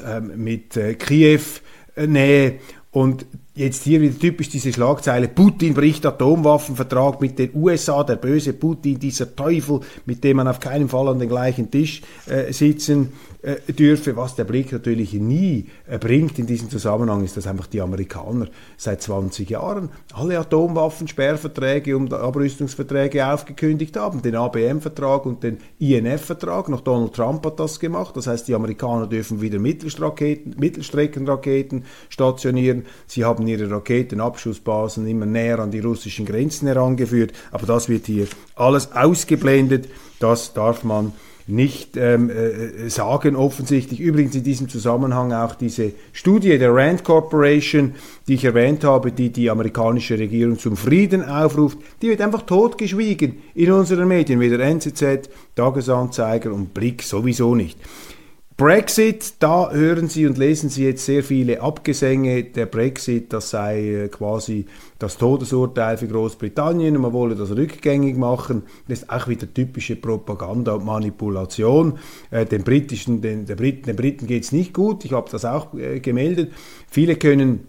ähm, 0.06 0.32
mit 0.36 0.76
äh, 0.76 0.94
Kiew-Nähe 0.94 2.58
und 2.90 3.24
Jetzt 3.56 3.84
hier 3.84 4.00
wieder 4.00 4.18
typisch 4.18 4.48
diese 4.48 4.72
Schlagzeile, 4.72 5.28
Putin 5.28 5.74
bricht 5.74 6.04
Atomwaffenvertrag 6.04 7.20
mit 7.20 7.38
den 7.38 7.50
USA, 7.54 8.02
der 8.02 8.16
böse 8.16 8.52
Putin, 8.52 8.98
dieser 8.98 9.36
Teufel, 9.36 9.78
mit 10.06 10.24
dem 10.24 10.38
man 10.38 10.48
auf 10.48 10.58
keinen 10.58 10.88
Fall 10.88 11.06
an 11.06 11.20
den 11.20 11.28
gleichen 11.28 11.70
Tisch 11.70 12.02
äh, 12.26 12.52
sitzen 12.52 13.12
äh, 13.44 13.72
dürfe. 13.72 14.16
Was 14.16 14.34
der 14.36 14.44
Blick 14.44 14.72
natürlich 14.72 15.12
nie 15.12 15.66
äh, 15.86 15.98
bringt 15.98 16.38
in 16.38 16.46
diesem 16.46 16.70
Zusammenhang, 16.70 17.22
ist, 17.22 17.36
dass 17.36 17.46
einfach 17.46 17.66
die 17.66 17.82
Amerikaner 17.82 18.48
seit 18.78 19.02
20 19.02 19.50
Jahren 19.50 19.90
alle 20.14 20.38
Atomwaffensperrverträge 20.38 21.94
und 21.94 22.14
Abrüstungsverträge 22.14 23.26
aufgekündigt 23.26 23.98
haben. 23.98 24.22
Den 24.22 24.36
ABM-Vertrag 24.36 25.26
und 25.26 25.42
den 25.42 25.58
INF-Vertrag. 25.78 26.70
Noch 26.70 26.80
Donald 26.80 27.12
Trump 27.12 27.44
hat 27.44 27.60
das 27.60 27.78
gemacht. 27.78 28.16
Das 28.16 28.26
heißt, 28.26 28.48
die 28.48 28.54
Amerikaner 28.54 29.06
dürfen 29.06 29.42
wieder 29.42 29.58
Mittelstreckenraketen 29.58 31.84
stationieren. 32.08 32.86
Sie 33.06 33.26
haben 33.26 33.46
ihre 33.46 33.70
Raketenabschussbasen 33.70 35.06
immer 35.06 35.26
näher 35.26 35.58
an 35.58 35.70
die 35.70 35.80
russischen 35.80 36.24
Grenzen 36.24 36.66
herangeführt. 36.66 37.34
Aber 37.52 37.66
das 37.66 37.90
wird 37.90 38.06
hier 38.06 38.26
alles 38.54 38.92
ausgeblendet. 38.92 39.90
Das 40.18 40.54
darf 40.54 40.82
man 40.82 41.12
nicht 41.46 41.96
ähm, 41.96 42.30
äh, 42.30 42.88
sagen, 42.88 43.36
offensichtlich. 43.36 44.00
Übrigens 44.00 44.34
in 44.34 44.42
diesem 44.42 44.68
Zusammenhang 44.68 45.32
auch 45.32 45.54
diese 45.54 45.92
Studie 46.12 46.58
der 46.58 46.74
Rand 46.74 47.04
Corporation, 47.04 47.94
die 48.26 48.34
ich 48.34 48.44
erwähnt 48.44 48.82
habe, 48.84 49.12
die 49.12 49.30
die 49.30 49.50
amerikanische 49.50 50.18
Regierung 50.18 50.58
zum 50.58 50.76
Frieden 50.76 51.22
aufruft, 51.22 51.78
die 52.00 52.08
wird 52.08 52.22
einfach 52.22 52.42
totgeschwiegen 52.42 53.42
in 53.54 53.72
unseren 53.72 54.08
Medien, 54.08 54.40
weder 54.40 54.58
NZZ, 54.60 55.28
Tagesanzeiger 55.54 56.52
und 56.52 56.72
Blick 56.72 57.02
sowieso 57.02 57.54
nicht. 57.54 57.78
Brexit, 58.56 59.34
da 59.40 59.72
hören 59.72 60.06
Sie 60.06 60.28
und 60.28 60.38
lesen 60.38 60.68
Sie 60.68 60.84
jetzt 60.84 61.04
sehr 61.04 61.24
viele 61.24 61.60
Abgesänge. 61.60 62.44
Der 62.44 62.66
Brexit, 62.66 63.32
das 63.32 63.50
sei 63.50 64.04
äh, 64.04 64.08
quasi 64.08 64.66
das 65.00 65.18
Todesurteil 65.18 65.98
für 65.98 66.06
Großbritannien 66.06 66.94
und 66.94 67.02
man 67.02 67.12
wolle 67.12 67.34
das 67.34 67.50
rückgängig 67.50 68.16
machen. 68.16 68.62
Das 68.86 69.00
ist 69.00 69.10
auch 69.10 69.26
wieder 69.26 69.52
typische 69.52 69.96
Propaganda 69.96 70.74
und 70.74 70.84
Manipulation. 70.84 71.98
Äh, 72.30 72.46
den 72.46 72.62
Britischen, 72.62 73.20
den, 73.20 73.44
der 73.44 73.56
Briten, 73.56 73.86
den 73.86 73.96
Briten 73.96 74.28
geht 74.28 74.44
es 74.44 74.52
nicht 74.52 74.72
gut. 74.72 75.04
Ich 75.04 75.10
habe 75.10 75.28
das 75.28 75.44
auch 75.44 75.74
äh, 75.74 75.98
gemeldet. 75.98 76.52
Viele 76.88 77.16
können 77.16 77.66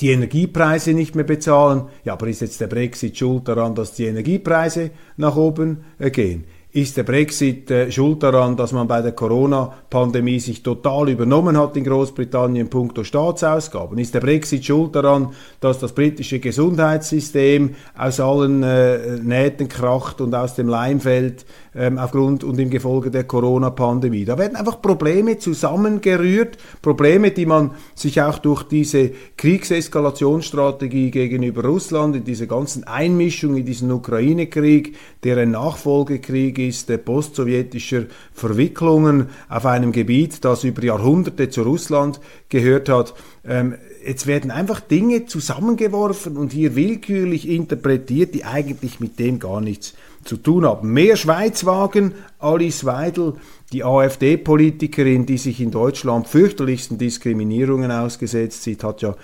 die 0.00 0.10
Energiepreise 0.10 0.92
nicht 0.92 1.14
mehr 1.14 1.24
bezahlen. 1.24 1.84
Ja, 2.02 2.14
aber 2.14 2.26
ist 2.26 2.40
jetzt 2.40 2.60
der 2.60 2.66
Brexit 2.66 3.16
schuld 3.16 3.46
daran, 3.46 3.76
dass 3.76 3.94
die 3.94 4.06
Energiepreise 4.06 4.90
nach 5.16 5.36
oben 5.36 5.84
gehen? 6.00 6.46
Ist 6.72 6.96
der 6.96 7.02
Brexit 7.02 7.68
äh, 7.72 7.90
schuld 7.90 8.22
daran, 8.22 8.56
dass 8.56 8.70
man 8.70 8.86
bei 8.86 9.02
der 9.02 9.10
Corona-Pandemie 9.10 10.38
sich 10.38 10.62
total 10.62 11.08
übernommen 11.08 11.58
hat 11.58 11.76
in 11.76 11.82
Großbritannien 11.82 12.70
puncto 12.70 13.02
Staatsausgaben? 13.02 13.98
Ist 13.98 14.14
der 14.14 14.20
Brexit 14.20 14.64
schuld 14.64 14.94
daran, 14.94 15.32
dass 15.58 15.80
das 15.80 15.92
britische 15.92 16.38
Gesundheitssystem 16.38 17.74
aus 17.98 18.20
allen 18.20 18.62
äh, 18.62 19.16
Nähten 19.16 19.68
kracht 19.68 20.20
und 20.20 20.32
aus 20.32 20.54
dem 20.54 20.68
Leim 20.68 21.00
fällt 21.00 21.44
ähm, 21.74 21.98
aufgrund 21.98 22.44
und 22.44 22.58
im 22.58 22.70
Gefolge 22.70 23.10
der 23.10 23.24
Corona-Pandemie? 23.24 24.24
Da 24.24 24.38
werden 24.38 24.56
einfach 24.56 24.80
Probleme 24.80 25.38
zusammengerührt, 25.38 26.58
Probleme, 26.82 27.30
die 27.30 27.46
man 27.46 27.72
sich 27.94 28.20
auch 28.22 28.38
durch 28.38 28.62
diese 28.64 29.10
Kriegseskalationsstrategie 29.36 31.10
gegenüber 31.10 31.64
Russland, 31.64 32.16
in 32.16 32.24
diese 32.24 32.46
ganzen 32.46 32.84
Einmischung 32.84 33.56
in 33.56 33.66
diesen 33.66 33.90
Ukraine-Krieg, 33.90 34.96
der 35.24 35.38
ein 35.38 35.52
Nachfolgekrieg 35.52 36.58
ist, 36.58 36.88
der 36.88 36.98
postsowjetischer 36.98 38.04
Verwicklungen 38.32 39.28
auf 39.48 39.66
einem 39.66 39.92
Gebiet, 39.92 40.44
das 40.44 40.64
über 40.64 40.82
Jahrhunderte 40.82 41.50
zu 41.50 41.62
Russland 41.62 42.20
gehört 42.48 42.88
hat. 42.88 43.14
Ähm, 43.44 43.74
jetzt 44.04 44.26
werden 44.26 44.50
einfach 44.50 44.80
Dinge 44.80 45.26
zusammengeworfen 45.26 46.36
und 46.36 46.52
hier 46.52 46.76
willkürlich 46.76 47.48
interpretiert, 47.48 48.34
die 48.34 48.44
eigentlich 48.44 49.00
mit 49.00 49.18
dem 49.18 49.38
gar 49.38 49.60
nichts 49.60 49.94
zu 50.24 50.36
tun 50.36 50.64
haben. 50.64 50.92
Mehr 50.92 51.16
Schweizwagen, 51.16 52.14
Alice 52.38 52.84
Weidel, 52.84 53.34
die 53.72 53.84
AfD-Politikerin, 53.84 55.26
die 55.26 55.38
sich 55.38 55.60
in 55.60 55.70
Deutschland 55.70 56.26
fürchterlichsten 56.26 56.98
Diskriminierungen 56.98 57.90
ausgesetzt 57.90 58.62
sieht, 58.62 58.84
hat 58.84 59.02
ja 59.02 59.14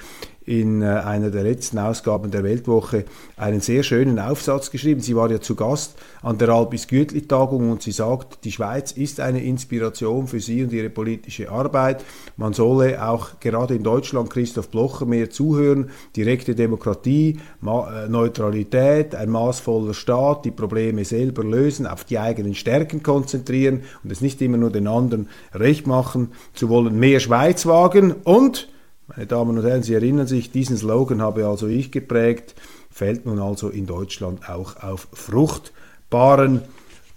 in 0.46 0.80
äh, 0.80 0.86
einer 0.86 1.30
der 1.30 1.42
letzten 1.42 1.78
Ausgaben 1.78 2.30
der 2.30 2.44
Weltwoche 2.44 3.04
einen 3.36 3.60
sehr 3.60 3.82
schönen 3.82 4.20
Aufsatz 4.20 4.70
geschrieben. 4.70 5.00
Sie 5.00 5.16
war 5.16 5.30
ja 5.30 5.40
zu 5.40 5.56
Gast 5.56 5.96
an 6.22 6.38
der 6.38 6.48
Albis 6.50 6.86
Gütli 6.86 7.22
Tagung 7.22 7.70
und 7.70 7.82
sie 7.82 7.90
sagt, 7.90 8.44
die 8.44 8.52
Schweiz 8.52 8.92
ist 8.92 9.18
eine 9.18 9.42
Inspiration 9.42 10.28
für 10.28 10.38
sie 10.40 10.62
und 10.62 10.72
ihre 10.72 10.88
politische 10.88 11.50
Arbeit. 11.50 12.04
Man 12.36 12.52
solle 12.52 13.04
auch 13.04 13.40
gerade 13.40 13.74
in 13.74 13.82
Deutschland 13.82 14.30
Christoph 14.30 14.68
Blocher 14.68 15.04
mehr 15.04 15.30
zuhören. 15.30 15.90
Direkte 16.14 16.54
Demokratie, 16.54 17.40
äh, 17.64 18.08
Neutralität, 18.08 19.16
ein 19.16 19.30
maßvoller 19.30 19.94
Staat, 19.94 20.44
die 20.44 20.52
Probleme 20.52 21.04
selber 21.04 21.42
lösen, 21.42 21.88
auf 21.88 22.04
die 22.04 22.20
eigenen 22.20 22.54
Stärken 22.54 23.02
konzentrieren 23.02 23.82
und 24.04 24.12
es 24.12 24.20
nicht 24.20 24.40
immer 24.40 24.58
nur 24.58 24.70
den 24.70 24.86
anderen 24.86 25.28
recht 25.52 25.88
machen 25.88 26.28
zu 26.54 26.68
wollen. 26.68 27.00
Mehr 27.00 27.18
Schweiz 27.18 27.66
wagen 27.66 28.14
und 28.22 28.68
meine 29.08 29.26
Damen 29.26 29.58
und 29.58 29.64
Herren, 29.64 29.82
Sie 29.82 29.94
erinnern 29.94 30.26
sich, 30.26 30.50
diesen 30.50 30.76
Slogan 30.76 31.22
habe 31.22 31.46
also 31.46 31.68
ich 31.68 31.92
geprägt, 31.92 32.54
fällt 32.90 33.26
nun 33.26 33.38
also 33.38 33.68
in 33.68 33.86
Deutschland 33.86 34.48
auch 34.48 34.82
auf 34.82 35.08
fruchtbaren 35.12 36.62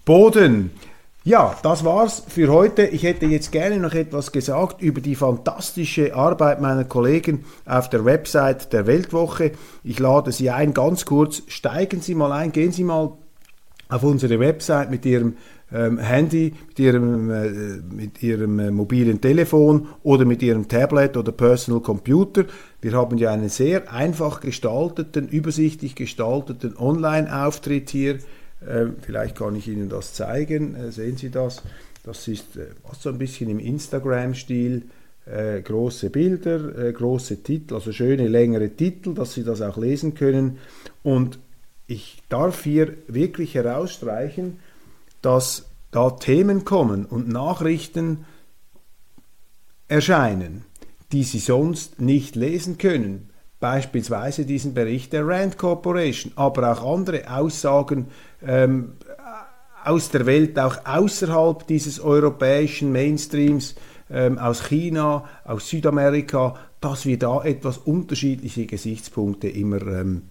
Boden. 0.06 0.72
Ja, 1.24 1.58
das 1.64 1.84
war's 1.84 2.24
für 2.28 2.48
heute. 2.52 2.86
Ich 2.86 3.04
hätte 3.04 3.26
jetzt 3.26 3.52
gerne 3.52 3.78
noch 3.78 3.94
etwas 3.94 4.32
gesagt 4.32 4.82
über 4.82 5.02
die 5.02 5.16
fantastische 5.16 6.16
Arbeit 6.16 6.62
meiner 6.62 6.86
Kollegen 6.86 7.46
auf 7.66 7.90
der 7.90 8.06
Website 8.06 8.72
der 8.72 8.88
Weltwoche. 8.88 9.52
Ich 9.84 10.00
lade 10.00 10.32
Sie 10.32 10.50
ein, 10.50 10.74
ganz 10.74 11.06
kurz, 11.06 11.44
steigen 11.48 12.02
Sie 12.02 12.16
mal 12.16 12.32
ein, 12.32 12.52
gehen 12.52 12.72
Sie 12.72 12.84
mal 12.84 13.12
auf 13.90 14.04
unsere 14.04 14.40
Website 14.40 14.92
mit 14.92 15.06
Ihrem 15.06 15.36
Handy, 15.72 16.54
mit 16.68 16.80
Ihrem, 16.80 17.30
äh, 17.30 17.50
mit 17.94 18.24
Ihrem 18.24 18.60
äh, 18.60 18.72
mobilen 18.72 19.22
Telefon 19.22 19.88
oder 20.04 20.26
mit 20.26 20.42
Ihrem 20.42 20.68
Tablet 20.68 21.16
oder 21.18 21.32
Personal 21.32 21.82
Computer. 21.82 22.46
Wir 22.82 22.94
haben 22.94 23.18
ja 23.18 23.32
einen 23.32 23.50
sehr 23.50 23.92
einfach 23.92 24.42
gestalteten, 24.42 25.28
übersichtlich 25.28 25.96
gestalteten 25.96 26.76
Online-Auftritt 26.78 27.90
hier 27.90 28.20
ähm, 28.68 28.96
vielleicht 29.02 29.38
kann 29.38 29.56
ich 29.56 29.68
Ihnen 29.68 29.90
das 29.90 30.14
zeigen. 30.14 30.76
Äh, 30.76 30.92
sehen 30.92 31.18
Sie 31.18 31.30
das? 31.30 31.64
Das 32.04 32.28
ist 32.28 32.48
fast 32.84 33.04
so 33.04 33.10
ein 33.10 33.18
bisschen 33.18 33.50
im 33.50 33.60
Instagram-Stil. 33.60 34.84
Äh, 35.26 35.62
große 35.62 36.10
Bilder, 36.10 36.76
äh, 36.78 36.92
große 36.92 37.44
Titel, 37.44 37.76
also 37.76 37.92
schöne 37.92 38.28
längere 38.28 38.70
Titel, 38.70 39.14
dass 39.14 39.34
Sie 39.34 39.44
das 39.44 39.62
auch 39.62 39.78
lesen 39.78 40.16
können. 40.16 40.58
Und 41.04 41.38
ich 41.86 42.18
darf 42.30 42.64
hier 42.64 42.94
wirklich 43.08 43.54
herausstreichen, 43.54 44.58
dass 45.22 45.70
da 45.92 46.12
Themen 46.12 46.66
kommen 46.66 47.06
und 47.06 47.28
Nachrichten 47.28 48.26
erscheinen, 49.88 50.66
die 51.12 51.24
Sie 51.24 51.40
sonst 51.40 52.00
nicht 52.00 52.36
lesen 52.36 52.78
können. 52.78 53.30
Beispielsweise 53.60 54.46
diesen 54.46 54.74
Bericht 54.74 55.12
der 55.12 55.28
Rand 55.28 55.58
Corporation, 55.58 56.32
aber 56.36 56.72
auch 56.72 56.96
andere 56.96 57.30
Aussagen 57.30 58.08
ähm, 58.46 58.94
aus 59.84 60.10
der 60.12 60.26
Welt, 60.26 60.58
auch 60.60 60.86
außerhalb 60.86 61.68
dieses 61.68 62.00
europäischen 62.00 62.92
Mainstreams, 62.92 63.76
ähm, 64.10 64.38
aus 64.38 64.68
China, 64.68 65.26
aus 65.44 65.70
Südamerika, 65.70 66.56
dass 66.82 67.06
wir 67.06 67.20
da 67.20 67.44
etwas 67.44 67.78
unterschiedliche 67.78 68.66
Gesichtspunkte 68.66 69.50
immer 69.50 69.82
ähm, 69.82 70.24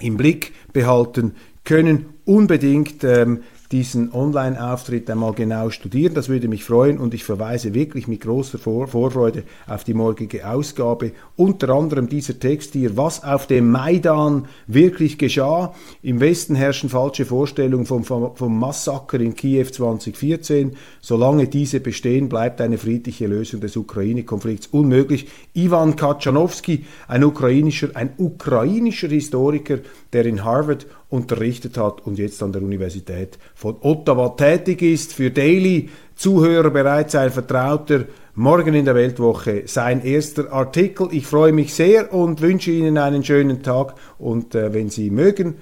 im 0.00 0.16
Blick 0.16 0.52
behalten 0.72 1.34
können. 1.64 2.06
Unbedingt 2.24 3.04
ähm, 3.04 3.42
diesen 3.72 4.14
Online-Auftritt 4.14 5.10
einmal 5.10 5.34
genau 5.34 5.68
studieren. 5.70 6.14
Das 6.14 6.28
würde 6.28 6.48
mich 6.48 6.64
freuen 6.64 6.98
und 6.98 7.12
ich 7.12 7.24
verweise 7.24 7.74
wirklich 7.74 8.08
mit 8.08 8.22
großer 8.22 8.58
Vor 8.58 8.88
Vorfreude 8.88 9.42
auf 9.66 9.84
die 9.84 9.92
morgige 9.92 10.48
Ausgabe. 10.48 11.12
Unter 11.36 11.70
anderem 11.70 12.08
dieser 12.08 12.38
Text 12.38 12.72
hier, 12.72 12.96
was 12.96 13.22
auf 13.24 13.46
dem 13.46 13.70
Maidan 13.70 14.46
wirklich 14.66 15.18
geschah. 15.18 15.74
Im 16.02 16.20
Westen 16.20 16.54
herrschen 16.54 16.88
falsche 16.88 17.26
Vorstellungen 17.26 17.84
vom, 17.84 18.04
vom, 18.04 18.34
vom 18.34 18.58
Massaker 18.58 19.20
in 19.20 19.34
Kiew 19.34 19.66
2014. 19.66 20.76
Solange 21.02 21.46
diese 21.46 21.80
bestehen, 21.80 22.30
bleibt 22.30 22.62
eine 22.62 22.78
friedliche 22.78 23.26
Lösung 23.26 23.60
des 23.60 23.76
Ukraine-Konflikts 23.76 24.68
unmöglich. 24.68 25.28
Ivan 25.52 25.94
Katschanowski, 25.94 26.86
ein 27.06 27.22
ukrainischer, 27.22 27.90
ein 27.94 28.14
ukrainischer 28.16 29.08
Historiker, 29.08 29.78
der 30.14 30.24
in 30.24 30.42
Harvard 30.44 30.86
unterrichtet 31.10 31.78
hat 31.78 32.06
und 32.06 32.18
jetzt 32.18 32.42
an 32.42 32.52
der 32.52 32.62
Universität 32.62 33.38
von 33.54 33.76
Ottawa 33.80 34.30
tätig 34.30 34.82
ist. 34.82 35.14
Für 35.14 35.30
Daily 35.30 35.88
Zuhörer 36.14 36.70
bereits 36.70 37.14
ein 37.14 37.30
Vertrauter. 37.30 38.04
Morgen 38.34 38.74
in 38.74 38.84
der 38.84 38.94
Weltwoche 38.94 39.62
sein 39.66 40.04
erster 40.04 40.52
Artikel. 40.52 41.08
Ich 41.12 41.26
freue 41.26 41.52
mich 41.52 41.74
sehr 41.74 42.12
und 42.12 42.40
wünsche 42.40 42.70
Ihnen 42.70 42.98
einen 42.98 43.24
schönen 43.24 43.62
Tag 43.62 43.94
und 44.18 44.54
äh, 44.54 44.72
wenn 44.72 44.90
Sie 44.90 45.10
mögen, 45.10 45.56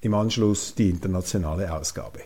im 0.00 0.14
Anschluss 0.14 0.74
die 0.74 0.90
internationale 0.90 1.72
Ausgabe. 1.72 2.20